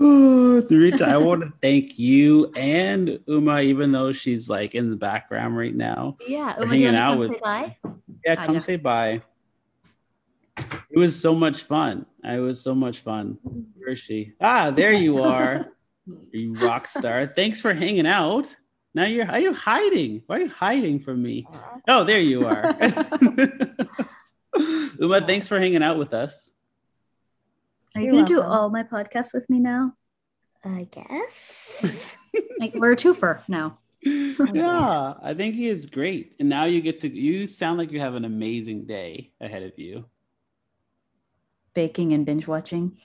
[0.09, 4.89] no, Oh, Rita, I want to thank you and Uma, even though she's like in
[4.91, 6.17] the background right now.
[6.27, 6.55] yeah.
[6.59, 7.77] We're Uma, do you hanging want to out come with- say bye?
[8.25, 8.47] Yeah, Aja.
[8.47, 9.23] come say bye.
[10.91, 12.05] It was so much fun.
[12.25, 13.39] It was so much fun.
[13.77, 14.33] Where is she?
[14.41, 15.67] Ah, there you are.
[16.33, 17.27] you rock star.
[17.35, 18.53] Thanks for hanging out.
[18.95, 20.23] Now you're are you hiding?
[20.27, 21.47] Why are you hiding from me?
[21.87, 22.75] Oh, there you are.
[24.99, 26.51] Uma, thanks for hanging out with us.
[27.95, 29.93] Are you going to do all my podcasts with me now?
[30.65, 32.17] I guess.
[32.61, 33.79] Like we're a twofer now.
[34.05, 36.35] Yeah, I think he is great.
[36.41, 39.73] And now you get to you sound like you have an amazing day ahead of
[39.77, 40.07] you.
[41.75, 42.99] Baking and binge watching.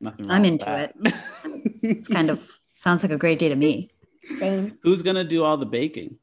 [0.00, 1.14] Nothing I'm wrong with into it.
[1.82, 3.90] It's kind of sounds like a great day to me.
[4.38, 4.78] Same.
[4.82, 6.18] Who's gonna do all the baking?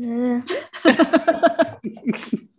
[0.00, 0.40] Uh,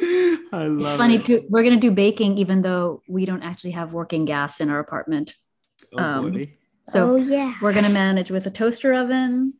[0.52, 1.26] I love It's funny it.
[1.26, 1.46] too.
[1.48, 5.34] We're gonna do baking even though we don't actually have working gas in our apartment.
[5.92, 6.46] Oh, um.
[6.86, 7.54] So oh yeah.
[7.60, 9.54] we're gonna manage with a toaster oven,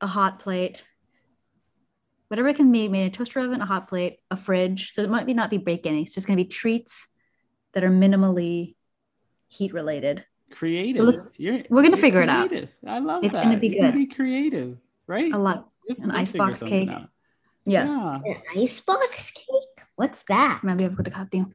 [0.00, 0.82] a hot plate,
[2.28, 4.92] whatever it can be made a toaster oven, a hot plate, a fridge.
[4.92, 5.98] So it might be not be baking.
[6.02, 7.08] It's just gonna be treats
[7.72, 8.74] that are minimally
[9.48, 10.24] heat related.
[10.50, 11.04] creative.
[11.04, 12.52] let's- You're, we're gonna you're figure it out.
[12.86, 13.44] I love It's that.
[13.44, 13.94] gonna be You can good.
[13.94, 15.32] Be creative, right?
[15.32, 15.68] A lot.
[15.88, 16.88] You'll- an you'll icebox cake.
[16.88, 17.08] out.
[17.66, 17.84] Yeah.
[17.86, 18.32] Yeah.
[18.34, 19.46] An icebox cake?
[19.96, 20.60] What's that?
[20.62, 21.52] Maybe I've got the katio.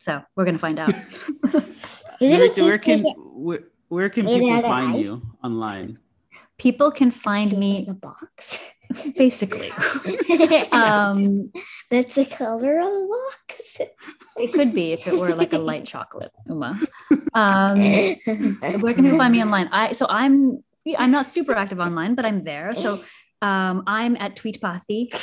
[0.00, 0.90] So we're gonna find out.
[2.20, 5.04] Is it a where can where, where can people find ice?
[5.04, 5.98] you online?
[6.58, 8.60] People can find me in me a box?
[9.16, 9.70] basically.
[10.72, 11.52] Um,
[11.90, 13.80] That's the color of the box.
[14.36, 16.80] it could be if it were like a light chocolate, Uma.
[17.32, 17.80] Um,
[18.80, 19.68] where can you find me online?
[19.72, 20.64] I so I'm
[20.98, 22.74] I'm not super active online, but I'm there.
[22.74, 23.02] So
[23.40, 25.14] um, I'm at Tweetpathy,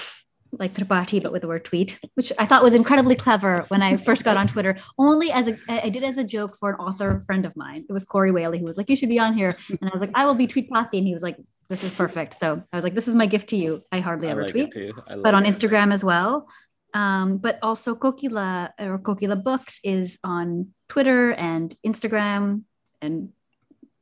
[0.59, 3.97] like Tripathi, but with the word tweet, which I thought was incredibly clever when I
[3.97, 4.77] first got on Twitter.
[4.97, 7.85] Only as a I did as a joke for an author friend of mine.
[7.89, 10.01] It was Corey Whaley who was like, "You should be on here," and I was
[10.01, 11.37] like, "I will be Tweetpathy," and he was like,
[11.69, 14.27] "This is perfect." So I was like, "This is my gift to you." I hardly
[14.27, 15.49] I ever like tweet it but on it.
[15.55, 16.47] Instagram as well.
[16.93, 22.63] Um, but also Kokila or Kokila Books is on Twitter and Instagram
[23.01, 23.29] and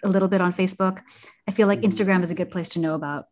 [0.03, 1.01] a little bit on Facebook.
[1.47, 1.89] I feel like Mhm.
[1.91, 3.25] Instagram is a good place to know about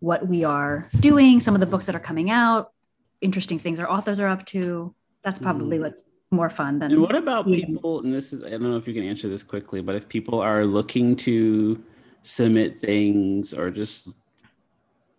[0.00, 2.72] what we are doing, some of the books that are coming out,
[3.20, 4.94] interesting things our authors are up to.
[5.24, 5.82] That's probably Mhm.
[5.82, 7.66] what's more fun than And what about Yeah.
[7.66, 8.00] people?
[8.00, 10.38] And this is, I don't know if you can answer this quickly, but if people
[10.40, 11.82] are looking to
[12.22, 14.16] submit things or just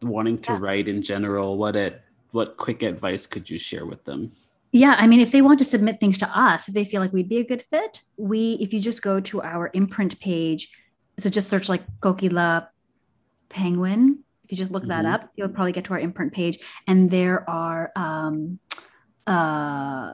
[0.02, 0.60] wanting to Yeah.
[0.62, 2.02] write in general, what it,
[2.32, 4.32] what quick advice could you share with them?
[4.72, 7.12] Yeah, I mean, if they want to submit things to us, if they feel like
[7.12, 10.70] we'd be a good fit, we, if you just go to our imprint page,
[11.18, 12.68] so just search like Kokila
[13.50, 14.20] Penguin.
[14.50, 15.14] If you just look that Mhm.
[15.14, 18.58] up, you'll probably get to our imprint page, and there are um,
[19.28, 20.14] uh,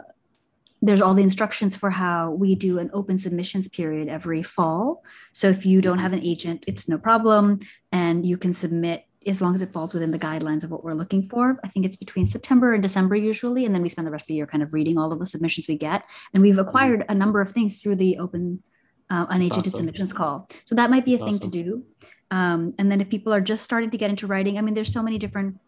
[0.82, 5.04] there's all the instructions for how we do an open submissions period every fall.
[5.32, 7.60] So if you don't have an agent, it's no problem,
[7.94, 10.94] and you can submit as long as it falls within the guidelines of what we're
[10.94, 11.58] looking for.
[11.64, 14.28] I think it's between September and December usually, and then we spend the rest of
[14.28, 16.04] the year kind of reading all of the submissions we get.
[16.34, 18.62] And we've acquired a number of things through the open
[19.10, 19.86] uh, unagented awesome.
[19.86, 20.50] submissions call.
[20.66, 21.52] So that might be a That's thing awesome.
[21.52, 21.86] to do.
[22.32, 24.92] Um, and then if people are just starting to get into writing, I mean, there's
[24.92, 25.60] so many different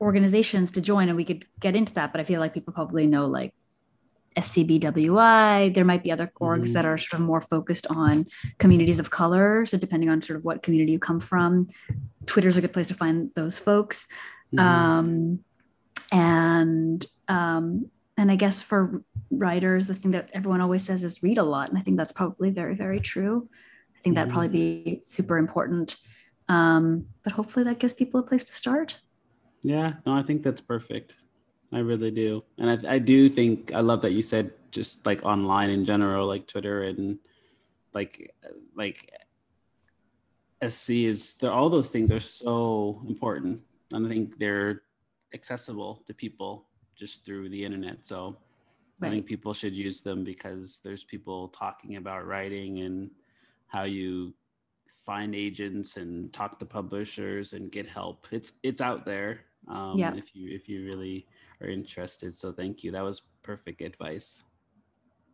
[0.00, 2.12] organizations to join, and we could get into that.
[2.12, 3.54] But I feel like people probably know like
[4.36, 5.74] SCBWI.
[5.74, 6.72] There might be other orgs Mhm.
[6.74, 8.26] that are sort of more focused on
[8.58, 9.66] communities of color.
[9.66, 11.68] So depending on sort of what community you come from,
[12.26, 14.06] Twitter's a good place to find those folks.
[14.54, 14.60] Mhm.
[14.60, 15.38] Um,
[16.12, 21.38] and um, and I guess for writers, the thing that everyone always says is read
[21.38, 23.48] a lot, and I think that's probably very very true.
[23.98, 24.32] I think that'd Mhm.
[24.32, 25.96] probably be super important.
[26.48, 28.98] Um, but hopefully that gives people a place to start.
[29.62, 31.14] Yeah, no, I think that's perfect.
[31.72, 32.44] I really do.
[32.58, 36.26] And I, I do think I love that you said just like online in general,
[36.26, 37.18] like Twitter and
[37.92, 38.34] like
[38.74, 39.10] like
[40.62, 43.60] SC is there all those things are so important.
[43.92, 44.82] And I think they're
[45.34, 47.98] accessible to people just through the internet.
[48.06, 48.38] So
[49.02, 53.10] I think people should use them because there's people talking about writing and
[53.68, 54.34] how you
[55.06, 58.26] find agents and talk to publishers and get help.
[58.32, 59.40] It's it's out there.
[59.68, 60.14] Um, Yeah.
[60.14, 61.26] If you if you really
[61.60, 62.34] are interested.
[62.34, 62.90] So thank you.
[62.92, 64.44] That was perfect advice.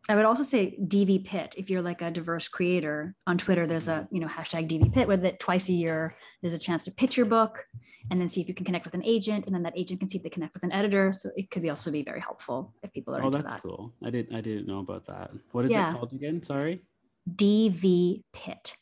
[0.09, 1.55] I would also say DV Pit.
[1.57, 5.09] If you're like a diverse creator on Twitter, there's a you know hashtag DV Pit
[5.09, 7.67] where that twice a year there's a chance to pitch your book
[8.11, 10.11] and then see if you can connect with an agent, and then that agent can
[10.11, 11.11] see if they connect with an editor.
[11.11, 13.63] So it could be also be very helpful if people are Oh, into that's that.
[13.63, 13.95] cool.
[14.05, 15.31] I didn't I didn't know about that.
[15.53, 15.89] What is Yeah.
[15.91, 16.43] it called again?
[16.43, 16.83] Sorry.
[17.31, 18.77] DV Pit.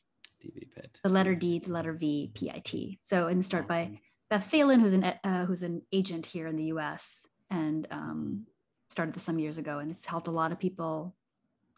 [0.45, 1.01] DV Pit.
[1.03, 2.99] The letter D, the letter V, P I T.
[3.03, 6.65] So and start by Beth Phelan, who's an uh, who's an agent here in the
[6.65, 7.29] U.S.
[7.51, 8.47] and um,
[8.91, 11.15] started this some years ago, and it's helped a lot of people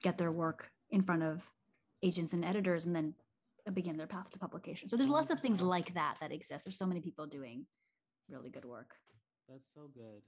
[0.03, 1.51] get their work in front of
[2.03, 3.15] agents and editors, and then
[3.73, 4.89] begin their path to publication.
[4.89, 6.65] So there's lots of things like that that exist.
[6.65, 7.67] There's so many people doing
[8.29, 8.95] really good work.
[9.49, 10.23] That's so good.